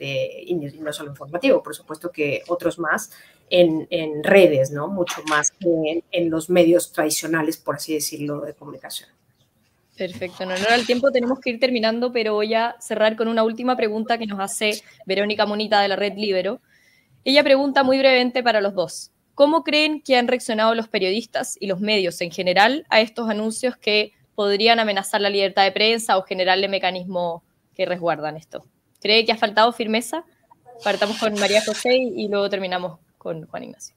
y 0.46 0.54
no 0.54 0.92
solo 0.92 1.12
informativo, 1.12 1.64
por 1.64 1.74
supuesto 1.74 2.12
que 2.12 2.42
otros 2.50 2.78
más, 2.78 3.10
en, 3.50 3.88
en 3.90 4.22
redes, 4.22 4.70
¿no? 4.70 4.90
mucho 4.90 5.24
más 5.30 5.50
que 5.50 6.04
en, 6.12 6.30
los 6.30 6.50
medios 6.50 6.92
tradicionales, 6.92 7.56
por 7.56 7.76
así 7.76 7.94
decirlo, 7.94 8.42
de 8.42 8.54
comunicación. 8.54 9.08
Perfecto, 9.96 10.44
en 10.44 10.52
honor 10.52 10.72
al 10.72 10.86
tiempo 10.86 11.10
tenemos 11.10 11.40
que 11.40 11.52
ir 11.52 11.60
terminando, 11.62 12.12
pero 12.12 12.34
voy 12.34 12.54
a 12.54 12.76
cerrar 12.82 13.16
con 13.16 13.30
una 13.30 13.44
última 13.44 13.78
pregunta 13.78 14.18
que 14.18 14.26
nos 14.26 14.42
hace 14.42 14.84
Verónica 15.06 15.46
Monita 15.46 15.80
de 15.82 15.88
la 15.88 15.96
Red 15.96 16.18
Libero. 16.18 16.60
Ella 17.24 17.46
pregunta 17.46 17.84
muy 17.84 17.98
brevemente 17.98 18.44
para 18.44 18.60
los 18.60 18.74
dos. 18.74 19.12
¿Cómo 19.36 19.64
creen 19.64 20.02
que 20.02 20.18
han 20.18 20.28
reaccionado 20.28 20.76
los 20.76 20.90
periodistas 20.90 21.56
y 21.62 21.68
los 21.68 21.80
medios 21.80 22.20
en 22.20 22.30
general 22.30 22.86
a 22.90 23.00
estos 23.00 23.30
anuncios 23.30 23.78
que 23.78 24.12
podrían 24.36 24.80
amenazar 24.80 25.22
la 25.22 25.30
libertad 25.30 25.64
de 25.64 25.72
prensa 25.72 26.18
o 26.18 26.24
generarle 26.24 26.68
mecanismos 26.68 27.42
que 27.76 27.86
resguardan 27.86 28.38
esto. 28.38 28.66
¿Cree 29.02 29.26
que 29.26 29.32
ha 29.32 29.38
faltado 29.38 29.72
firmeza? 29.74 30.24
Partamos 30.84 31.18
con 31.18 31.34
María 31.36 31.64
José 31.66 31.96
y 31.96 32.28
luego 32.28 32.50
terminamos 32.50 33.00
con 33.18 33.46
Juan 33.48 33.64
Ignacio. 33.64 33.96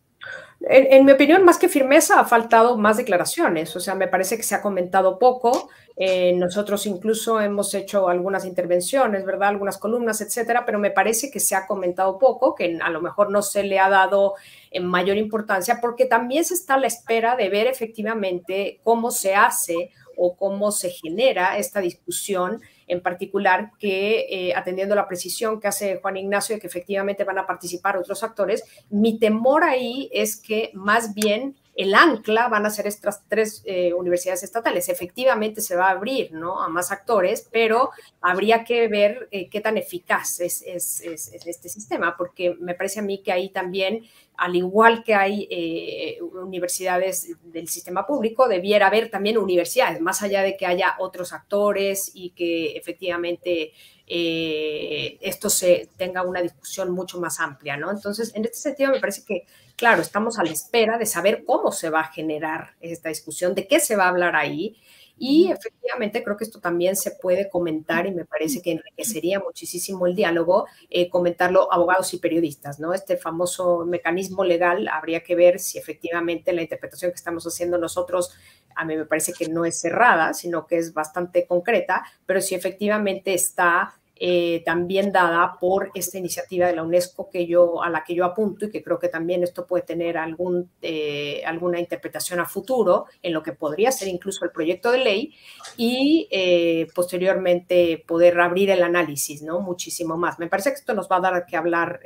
En, 0.69 1.05
mi 1.05 1.13
opinión, 1.13 1.45
más 1.45 1.59
que 1.59 1.69
firmeza, 1.69 2.19
ha 2.19 2.25
faltado 2.25 2.77
más 2.77 2.97
declaraciones. 2.97 3.77
O 3.77 3.81
sea, 3.81 3.95
me 3.95 4.09
parece 4.09 4.37
que 4.37 4.43
se 4.43 4.55
ha 4.55 4.63
comentado 4.63 5.19
poco. 5.19 5.69
Eh, 5.97 6.33
nosotros 6.35 6.87
incluso 6.87 7.41
hemos 7.41 7.73
hecho 7.75 8.09
algunas 8.09 8.45
intervenciones, 8.45 9.25
¿verdad? 9.25 9.51
Algunas 9.51 9.79
columnas, 9.79 10.21
etcétera, 10.21 10.65
pero 10.67 10.79
me 10.79 10.91
parece 10.91 11.31
que 11.31 11.39
se 11.39 11.55
ha 11.55 11.67
comentado 11.67 12.19
poco, 12.19 12.55
que 12.55 12.79
a 12.83 12.91
lo 12.91 13.01
mejor 13.01 13.31
no 13.31 13.43
se 13.43 13.63
le 13.63 13.79
ha 13.79 13.89
dado 13.89 14.35
en 14.71 14.87
mayor 14.87 15.17
importancia, 15.17 15.79
porque 15.81 16.07
también 16.07 16.45
se 16.45 16.55
está 16.55 16.75
a 16.75 16.79
la 16.79 16.89
espera 16.89 17.37
de 17.37 17.49
ver 17.49 17.69
efectivamente 17.69 18.81
cómo 18.83 19.11
se 19.13 19.35
hace 19.35 19.91
o 20.17 20.37
cómo 20.37 20.73
se 20.73 20.91
genera 20.91 21.59
esta 21.59 21.81
discusión 21.81 22.61
en 22.89 23.01
particular 23.01 23.73
que 23.79 24.27
eh, 24.31 24.55
atendiendo 24.55 24.95
la 24.95 25.09
precisión 25.09 25.61
que 25.61 25.69
hace 25.69 25.97
Juan 25.97 26.17
Ignacio 26.17 26.55
de 26.55 26.61
que 26.61 26.67
efectivamente 26.67 27.25
van 27.25 27.39
a 27.39 27.47
participar 27.47 27.97
otros 27.97 28.23
actores, 28.23 28.63
mi 28.91 29.19
temor 29.19 29.65
ahí 29.65 30.09
es 30.13 30.37
que 30.37 30.71
más 30.75 31.15
bien 31.15 31.57
el 31.77 31.95
ancla 31.95 32.49
van 32.49 32.65
a 32.65 32.71
ser 32.71 32.87
estas 32.87 33.29
tres 33.29 33.63
eh, 33.67 33.93
universidades 33.93 34.43
estatales. 34.43 34.89
Efectivamente 34.89 35.61
se 35.61 35.77
va 35.77 35.89
a 35.89 35.91
abrir 35.91 36.33
¿no? 36.33 36.63
a 36.63 36.69
más 36.69 36.91
actores, 36.91 37.47
pero 37.53 37.91
habría 38.23 38.65
que 38.65 38.89
ver 38.89 39.29
eh, 39.31 39.51
qué 39.51 39.61
tan 39.61 39.77
eficaz 39.77 40.41
es, 40.41 40.63
este 40.63 41.69
sistema, 41.69 42.17
porque 42.17 42.57
me 42.59 42.75
parece 42.75 43.01
a 43.01 43.03
mí 43.03 43.23
que 43.23 43.31
ahí 43.31 43.51
también, 43.51 44.05
al 44.37 44.57
igual 44.57 45.03
que 45.05 45.15
hay 45.15 45.49
eh, 45.51 46.19
universidades 46.23 47.37
del 47.43 47.69
sistema 47.69 48.07
público, 48.07 48.49
debiera 48.49 48.87
haber 48.87 49.11
también 49.11 49.39
universidades, 49.39 50.01
más 50.01 50.23
allá 50.23 50.43
de 50.43 50.57
que 50.57 50.67
haya 50.67 50.97
otros 50.99 51.33
actores 51.33 52.11
y 52.15 52.31
que 52.31 52.77
efectivamente 52.77 53.73
esto 54.09 55.51
se 55.51 55.89
tenga 55.97 56.23
una 56.23 56.41
discusión 56.41 56.93
mucho 56.93 57.19
más 57.19 57.41
amplia, 57.41 57.77
¿no? 57.77 57.91
Entonces, 57.91 58.33
en 58.37 58.45
este 58.45 58.59
sentido, 58.59 58.93
me 58.93 59.01
parece 59.01 59.25
que 59.25 59.47
claro, 59.77 60.01
estamos 60.03 60.39
a 60.39 60.43
la 60.43 60.51
espera 60.51 60.99
de 60.99 61.07
saber 61.07 61.45
cómo 61.45 61.71
se 61.71 61.91
va 61.91 62.01
a 62.01 62.13
generar 62.13 62.75
esta 62.81 63.11
discusión, 63.11 63.55
de 63.55 63.69
qué 63.69 63.79
se 63.79 63.95
va 63.95 64.05
a 64.05 64.09
hablar 64.09 64.35
ahí. 64.35 64.77
Y 65.19 65.51
efectivamente 65.51 66.23
creo 66.23 66.37
que 66.37 66.45
esto 66.45 66.61
también 66.61 66.95
se 66.95 67.11
puede 67.11 67.49
comentar 67.49 68.07
y 68.07 68.13
me 68.13 68.27
parece 68.27 68.61
que 68.61 68.73
enriquecería 68.73 69.41
muchísimo 69.41 70.07
el 70.07 70.15
diálogo, 70.15 70.67
eh, 70.91 71.09
comentarlo 71.09 71.73
abogados 71.73 72.13
y 72.13 72.19
periodistas, 72.19 72.79
¿no? 72.79 72.93
Este 72.93 73.17
famoso 73.17 73.87
mecanismo 73.87 74.45
legal 74.45 74.89
habría 74.89 75.21
que 75.21 75.35
ver 75.35 75.59
si 75.59 75.79
efectivamente 75.79 76.53
la 76.53 76.63
interpretación 76.63 77.13
que 77.13 77.17
estamos 77.17 77.47
haciendo 77.47 77.79
nosotros, 77.79 78.35
a 78.75 78.85
mí 78.85 78.95
me 78.95 79.07
parece 79.07 79.33
que 79.33 79.49
no 79.49 79.65
es 79.65 79.81
cerrada, 79.81 80.35
sino 80.35 80.67
que 80.67 80.77
es 80.77 80.93
bastante 80.93 81.47
concreta, 81.47 82.05
pero 82.27 82.43
si 82.43 82.55
efectivamente 82.55 83.33
está 83.33 83.95
eh, 84.19 84.63
también 84.65 85.13
dada 85.13 85.59
por 85.61 85.91
esta 85.95 86.17
iniciativa 86.17 86.67
de 86.67 86.75
la 86.75 86.83
UNESCO 86.83 87.29
que 87.29 87.47
yo, 87.47 87.83
a 87.83 87.91
la 87.91 88.03
que 88.03 88.15
yo 88.15 88.25
apunto 88.25 88.65
y 88.65 88.71
que 88.71 88.83
creo 88.83 88.99
que 88.99 89.09
también 89.09 89.43
esto 89.43 89.67
puede 89.67 89.85
tener 89.85 90.17
algún, 90.17 90.71
eh, 90.81 91.43
alguna 91.45 91.79
interpretación 91.79 92.41
a 92.41 92.47
futuro 92.47 93.05
en 93.23 93.35
lo 93.35 93.43
que 93.43 93.53
podría 93.53 93.93
ser 93.93 94.09
incluso 94.09 94.47
el 94.47 94.53
proyecto 94.53 94.91
de 94.91 95.05
ley 95.05 95.35
y 95.77 96.29
eh, 96.31 96.89
posteriormente 96.95 98.03
poder 98.07 98.41
abrir 98.41 98.71
el 98.71 98.83
análisis, 98.83 99.43
¿no? 99.43 99.61
Muchísimo 99.61 100.17
más. 100.17 100.39
Me 100.39 100.49
parece 100.49 100.71
que 100.71 100.77
esto 100.77 100.95
nos 100.95 101.11
va 101.11 101.17
a 101.17 101.21
dar 101.21 101.47
que 101.47 101.57
hablar 101.57 102.01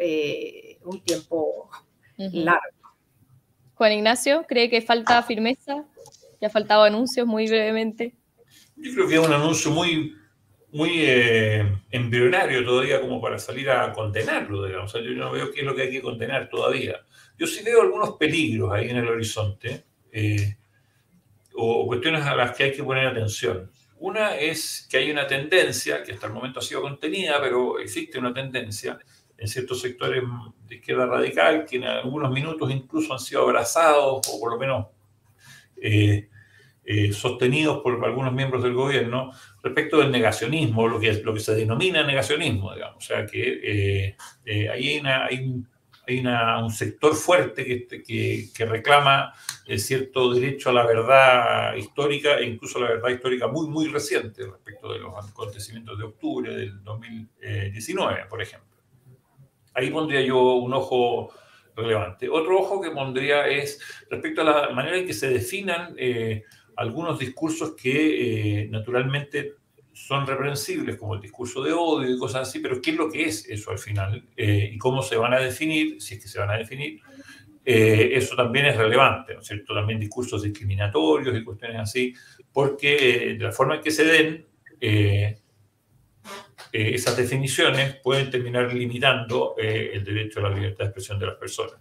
un 0.84 1.00
tiempo 1.02 1.70
largo. 2.16 2.76
Juan 3.74 3.92
Ignacio, 3.92 4.44
¿cree 4.48 4.68
que 4.68 4.82
falta 4.82 5.22
firmeza? 5.22 5.84
¿Que 6.40 6.46
ha 6.46 6.50
faltado 6.50 6.82
anuncios 6.82 7.26
muy 7.26 7.46
brevemente? 7.46 8.16
Yo 8.76 8.92
creo 8.94 9.08
que 9.08 9.14
es 9.14 9.20
un 9.20 9.32
anuncio 9.32 9.70
muy 9.70 10.19
muy 10.72 11.02
eh, 11.02 11.80
embrionario 11.90 12.64
todavía 12.64 13.00
como 13.00 13.20
para 13.20 13.38
salir 13.38 13.70
a 13.70 13.92
condenarlo, 13.92 14.64
digamos. 14.64 14.92
yo 14.92 15.10
no 15.12 15.32
veo 15.32 15.52
qué 15.52 15.60
es 15.60 15.66
lo 15.66 15.74
que 15.74 15.82
hay 15.82 15.90
que 15.90 16.02
condenar 16.02 16.48
todavía. 16.48 17.04
Yo 17.36 17.46
sí 17.46 17.62
veo 17.64 17.82
algunos 17.82 18.16
peligros 18.16 18.72
ahí 18.72 18.90
en 18.90 18.98
el 18.98 19.08
horizonte 19.08 19.84
eh, 20.12 20.56
o 21.54 21.86
cuestiones 21.86 22.24
a 22.24 22.36
las 22.36 22.56
que 22.56 22.64
hay 22.64 22.72
que 22.72 22.84
poner 22.84 23.06
atención. 23.06 23.70
Una 23.98 24.36
es 24.36 24.86
que 24.90 24.98
hay 24.98 25.10
una 25.10 25.26
tendencia, 25.26 26.02
que 26.02 26.12
hasta 26.12 26.26
el 26.26 26.32
momento 26.32 26.60
ha 26.60 26.62
sido 26.62 26.80
contenida, 26.82 27.40
pero 27.40 27.78
existe 27.78 28.18
una 28.18 28.32
tendencia 28.32 28.98
en 29.36 29.48
ciertos 29.48 29.80
sectores 29.80 30.22
de 30.68 30.76
izquierda 30.76 31.06
radical 31.06 31.64
que 31.64 31.76
en 31.76 31.84
algunos 31.84 32.30
minutos 32.30 32.70
incluso 32.70 33.12
han 33.12 33.18
sido 33.18 33.42
abrazados 33.42 34.28
o 34.28 34.40
por 34.40 34.52
lo 34.52 34.58
menos 34.58 34.86
eh, 35.76 36.28
sostenidos 37.12 37.82
por 37.82 38.04
algunos 38.04 38.32
miembros 38.32 38.62
del 38.62 38.74
gobierno 38.74 39.32
respecto 39.62 39.98
del 39.98 40.10
negacionismo, 40.10 40.88
lo 40.88 40.98
que, 40.98 41.12
lo 41.22 41.34
que 41.34 41.40
se 41.40 41.54
denomina 41.54 42.02
negacionismo, 42.02 42.74
digamos. 42.74 42.96
O 42.96 43.06
sea 43.06 43.26
que 43.26 43.60
eh, 43.62 44.16
eh, 44.44 44.68
ahí 44.68 45.02
hay, 45.04 45.62
hay 46.06 46.26
un 46.62 46.70
sector 46.70 47.14
fuerte 47.14 47.64
que, 47.64 48.50
que, 48.52 48.66
reclama 48.66 49.32
cierto 49.76 50.32
derecho 50.32 50.70
a 50.70 50.72
la 50.72 50.84
verdad 50.84 51.76
histórica 51.76 52.38
e 52.38 52.44
incluso 52.44 52.80
la 52.80 52.88
verdad 52.88 53.10
histórica 53.10 53.46
muy, 53.46 53.68
muy 53.68 53.86
reciente 53.88 54.44
respecto 54.44 54.92
de 54.92 54.98
los 54.98 55.12
acontecimientos 55.28 55.98
de 55.98 56.04
octubre 56.04 56.54
del 56.54 56.82
2019, 56.82 58.26
por 58.28 58.42
ejemplo. 58.42 58.70
Ahí 59.74 59.90
pondría 59.90 60.20
yo 60.22 60.54
un 60.54 60.74
ojo 60.74 61.32
relevante. 61.76 62.28
Otro 62.28 62.58
ojo 62.58 62.80
que 62.80 62.90
pondría 62.90 63.46
es 63.46 63.80
respecto 64.10 64.42
a 64.42 64.44
la 64.44 64.70
manera 64.70 64.96
en 64.96 65.06
que 65.06 65.14
se 65.14 65.30
definan 65.30 65.94
eh, 65.96 66.44
algunos 66.80 67.18
discursos 67.18 67.74
que 67.74 68.62
eh, 68.62 68.68
naturalmente 68.68 69.54
son 69.92 70.26
reprensibles, 70.26 70.96
como 70.96 71.14
el 71.14 71.20
discurso 71.20 71.62
de 71.62 71.72
odio 71.72 72.14
y 72.14 72.18
cosas 72.18 72.48
así, 72.48 72.60
pero 72.60 72.80
¿qué 72.80 72.90
es 72.90 72.96
lo 72.96 73.10
que 73.10 73.24
es 73.24 73.48
eso 73.48 73.70
al 73.70 73.78
final? 73.78 74.24
Eh, 74.36 74.70
¿Y 74.72 74.78
cómo 74.78 75.02
se 75.02 75.16
van 75.16 75.34
a 75.34 75.38
definir? 75.38 76.00
Si 76.00 76.14
es 76.14 76.22
que 76.22 76.28
se 76.28 76.38
van 76.38 76.50
a 76.50 76.56
definir. 76.56 77.00
eso 77.64 78.34
también 78.34 78.66
es 78.66 78.76
relevante, 78.76 79.34
¿no 79.34 79.40
es 79.40 79.46
cierto? 79.46 79.74
También 79.74 80.00
discursos 80.00 80.42
discriminatorios 80.42 81.36
y 81.36 81.44
cuestiones 81.44 81.80
así, 81.80 82.14
porque 82.52 83.36
de 83.38 83.44
la 83.44 83.52
forma 83.52 83.76
en 83.76 83.82
que 83.82 83.90
se 83.90 84.04
den, 84.04 84.46
eh, 86.72 86.94
esas 86.94 87.16
definiciones 87.16 87.96
pueden 87.96 88.30
terminar 88.30 88.72
limitando 88.72 89.56
eh, 89.58 89.90
el 89.94 90.04
derecho 90.04 90.38
a 90.38 90.44
la 90.44 90.54
libertad 90.54 90.84
de 90.84 90.84
expresión 90.84 91.18
de 91.18 91.26
las 91.26 91.36
personas. 91.36 91.80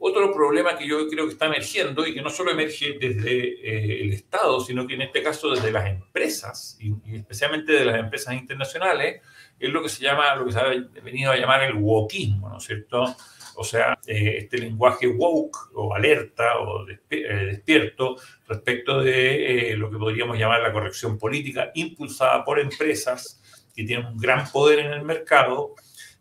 Otro 0.00 0.32
problema 0.32 0.78
que 0.78 0.86
yo 0.86 1.08
creo 1.08 1.26
que 1.26 1.32
está 1.32 1.46
emergiendo 1.46 2.06
y 2.06 2.14
que 2.14 2.22
no 2.22 2.30
solo 2.30 2.52
emerge 2.52 2.98
desde 3.00 3.48
eh, 3.48 4.02
el 4.02 4.12
Estado, 4.12 4.60
sino 4.60 4.86
que 4.86 4.94
en 4.94 5.02
este 5.02 5.22
caso 5.24 5.50
desde 5.50 5.72
las 5.72 5.88
empresas, 5.88 6.78
y, 6.80 6.94
especialmente 7.16 7.72
de 7.72 7.84
las 7.84 7.98
empresas 7.98 8.34
internacionales, 8.34 9.20
es 9.58 9.70
lo 9.70 9.82
que 9.82 9.88
se 9.88 10.04
llama, 10.04 10.36
lo 10.36 10.46
que 10.46 10.52
se 10.52 10.60
ha 10.60 10.68
venido 11.02 11.32
a 11.32 11.36
llamar 11.36 11.64
el 11.64 11.74
wokismo, 11.74 12.48
¿no 12.48 12.58
es 12.58 12.64
cierto? 12.64 13.16
O 13.56 13.64
sea, 13.64 13.98
este 14.06 14.58
lenguaje 14.58 15.08
woke 15.08 15.70
o 15.74 15.92
alerta 15.92 16.60
o 16.60 16.86
despierto 16.86 18.14
respecto 18.46 19.00
de 19.00 19.74
lo 19.76 19.90
que 19.90 19.98
podríamos 19.98 20.38
llamar 20.38 20.60
la 20.60 20.72
corrección 20.72 21.18
política 21.18 21.72
impulsada 21.74 22.44
por 22.44 22.60
empresas 22.60 23.42
que 23.74 23.82
tienen 23.82 24.06
un 24.06 24.16
gran 24.16 24.48
poder 24.52 24.78
en 24.78 24.92
el 24.92 25.02
mercado 25.02 25.74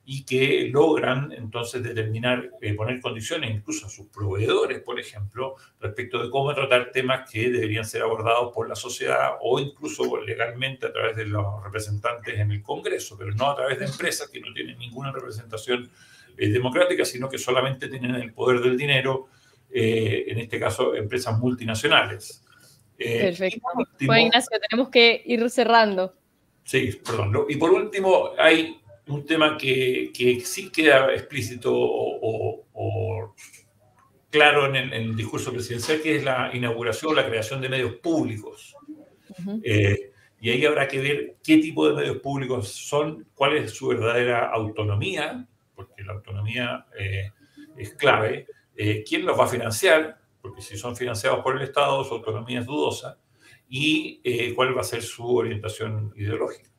y 0.09 0.23
que 0.23 0.69
logran 0.71 1.33
entonces 1.33 1.83
determinar, 1.83 2.51
eh, 2.61 2.73
poner 2.75 3.01
condiciones 3.01 3.51
incluso 3.53 3.87
a 3.87 3.89
sus 3.89 4.07
proveedores, 4.07 4.79
por 4.79 4.97
ejemplo, 5.01 5.57
respecto 5.81 6.23
de 6.23 6.29
cómo 6.29 6.53
tratar 6.53 6.91
temas 6.93 7.29
que 7.29 7.49
deberían 7.49 7.83
ser 7.83 8.03
abordados 8.03 8.53
por 8.53 8.69
la 8.69 8.75
sociedad 8.75 9.31
o 9.41 9.59
incluso 9.59 10.21
legalmente 10.21 10.85
a 10.85 10.93
través 10.93 11.17
de 11.17 11.25
los 11.25 11.61
representantes 11.61 12.39
en 12.39 12.53
el 12.53 12.63
Congreso, 12.63 13.17
pero 13.17 13.33
no 13.33 13.51
a 13.51 13.55
través 13.57 13.79
de 13.79 13.85
empresas 13.85 14.29
que 14.29 14.39
no 14.39 14.53
tienen 14.53 14.79
ninguna 14.79 15.11
representación 15.11 15.89
eh, 16.37 16.47
democrática, 16.47 17.03
sino 17.03 17.27
que 17.27 17.37
solamente 17.37 17.89
tienen 17.89 18.15
el 18.15 18.31
poder 18.31 18.61
del 18.61 18.77
dinero, 18.77 19.27
eh, 19.69 20.23
en 20.29 20.39
este 20.39 20.57
caso 20.57 20.95
empresas 20.95 21.37
multinacionales. 21.37 22.45
Perfecto. 22.97 23.59
Pues 24.05 24.21
Ignacio, 24.21 24.57
tenemos 24.69 24.87
que 24.87 25.21
ir 25.25 25.49
cerrando. 25.49 26.13
Sí, 26.63 26.97
perdón. 27.05 27.45
Y 27.49 27.57
por 27.57 27.71
último, 27.71 28.31
hay 28.37 28.79
un 29.07 29.25
tema 29.25 29.57
que, 29.57 30.11
que 30.13 30.39
sí 30.41 30.69
queda 30.69 31.13
explícito 31.13 31.71
o, 31.73 33.33
claro 34.29 34.67
en 34.67 34.93
el, 34.93 35.15
discurso 35.15 35.51
presidencial, 35.51 36.01
que 36.01 36.17
es 36.17 36.23
la 36.23 36.51
inauguración 36.53 37.11
o 37.11 37.15
la 37.15 37.25
creación 37.25 37.61
de 37.61 37.69
medios 37.69 37.95
públicos. 37.95 38.75
Eh, 39.63 40.11
y 40.39 40.49
ahí 40.49 40.65
habrá 40.65 40.87
que 40.87 40.99
ver 40.99 41.37
qué 41.43 41.57
tipo 41.57 41.87
de 41.87 41.95
medios 41.95 42.17
públicos 42.17 42.69
son, 42.69 43.27
cuál 43.33 43.57
es 43.57 43.71
su 43.71 43.87
verdadera 43.87 44.49
autonomía, 44.51 45.47
porque 45.73 46.03
la 46.03 46.13
autonomía 46.13 46.85
eh, 46.99 47.31
es 47.77 47.93
clave, 47.95 48.47
eh, 48.75 49.03
quién 49.07 49.25
los 49.25 49.39
va 49.39 49.45
a 49.45 49.49
financiar, 49.49 50.19
porque 50.41 50.61
si 50.61 50.77
son 50.77 50.95
financiados 50.95 51.39
por 51.43 51.55
el 51.55 51.63
Estado, 51.63 52.03
su 52.03 52.13
autonomía 52.15 52.59
es 52.59 52.65
dudosa, 52.65 53.17
y 53.69 54.53
cuál 54.53 54.77
va 54.77 54.81
a 54.81 54.85
ser 54.85 55.01
su 55.01 55.35
orientación 55.35 56.13
ideológica. 56.15 56.69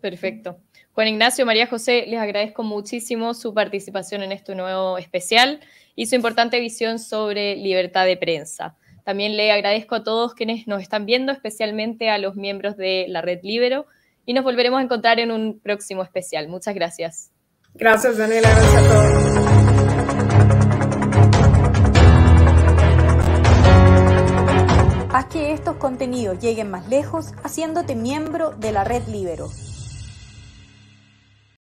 Perfecto. 0.00 0.60
Juan 0.92 1.08
Ignacio, 1.08 1.46
María 1.46 1.66
José, 1.66 2.04
les 2.08 2.18
agradezco 2.18 2.62
muchísimo 2.64 3.32
su 3.34 3.54
participación 3.54 4.22
en 4.22 4.32
este 4.32 4.54
nuevo 4.54 4.98
especial 4.98 5.60
y 5.94 6.06
su 6.06 6.16
importante 6.16 6.58
visión 6.60 6.98
sobre 6.98 7.54
libertad 7.56 8.06
de 8.06 8.16
prensa. 8.16 8.76
También 9.04 9.36
le 9.36 9.52
agradezco 9.52 9.94
a 9.94 10.04
todos 10.04 10.34
quienes 10.34 10.66
nos 10.66 10.82
están 10.82 11.06
viendo, 11.06 11.30
especialmente 11.32 12.10
a 12.10 12.18
los 12.18 12.34
miembros 12.34 12.76
de 12.76 13.06
la 13.08 13.22
Red 13.22 13.40
Libero, 13.42 13.86
y 14.26 14.34
nos 14.34 14.44
volveremos 14.44 14.80
a 14.80 14.82
encontrar 14.82 15.20
en 15.20 15.30
un 15.30 15.60
próximo 15.60 16.02
especial. 16.02 16.48
Muchas 16.48 16.74
gracias. 16.74 17.30
Gracias, 17.74 18.18
Daniela. 18.18 18.50
Gracias 18.50 18.74
a 18.74 18.82
todos. 18.82 19.60
Haz 25.12 25.26
que 25.26 25.52
estos 25.52 25.76
contenidos 25.76 26.40
lleguen 26.40 26.70
más 26.70 26.88
lejos 26.88 27.32
haciéndote 27.42 27.94
miembro 27.94 28.50
de 28.52 28.72
la 28.72 28.84
red 28.84 29.02
Libero. 29.08 29.50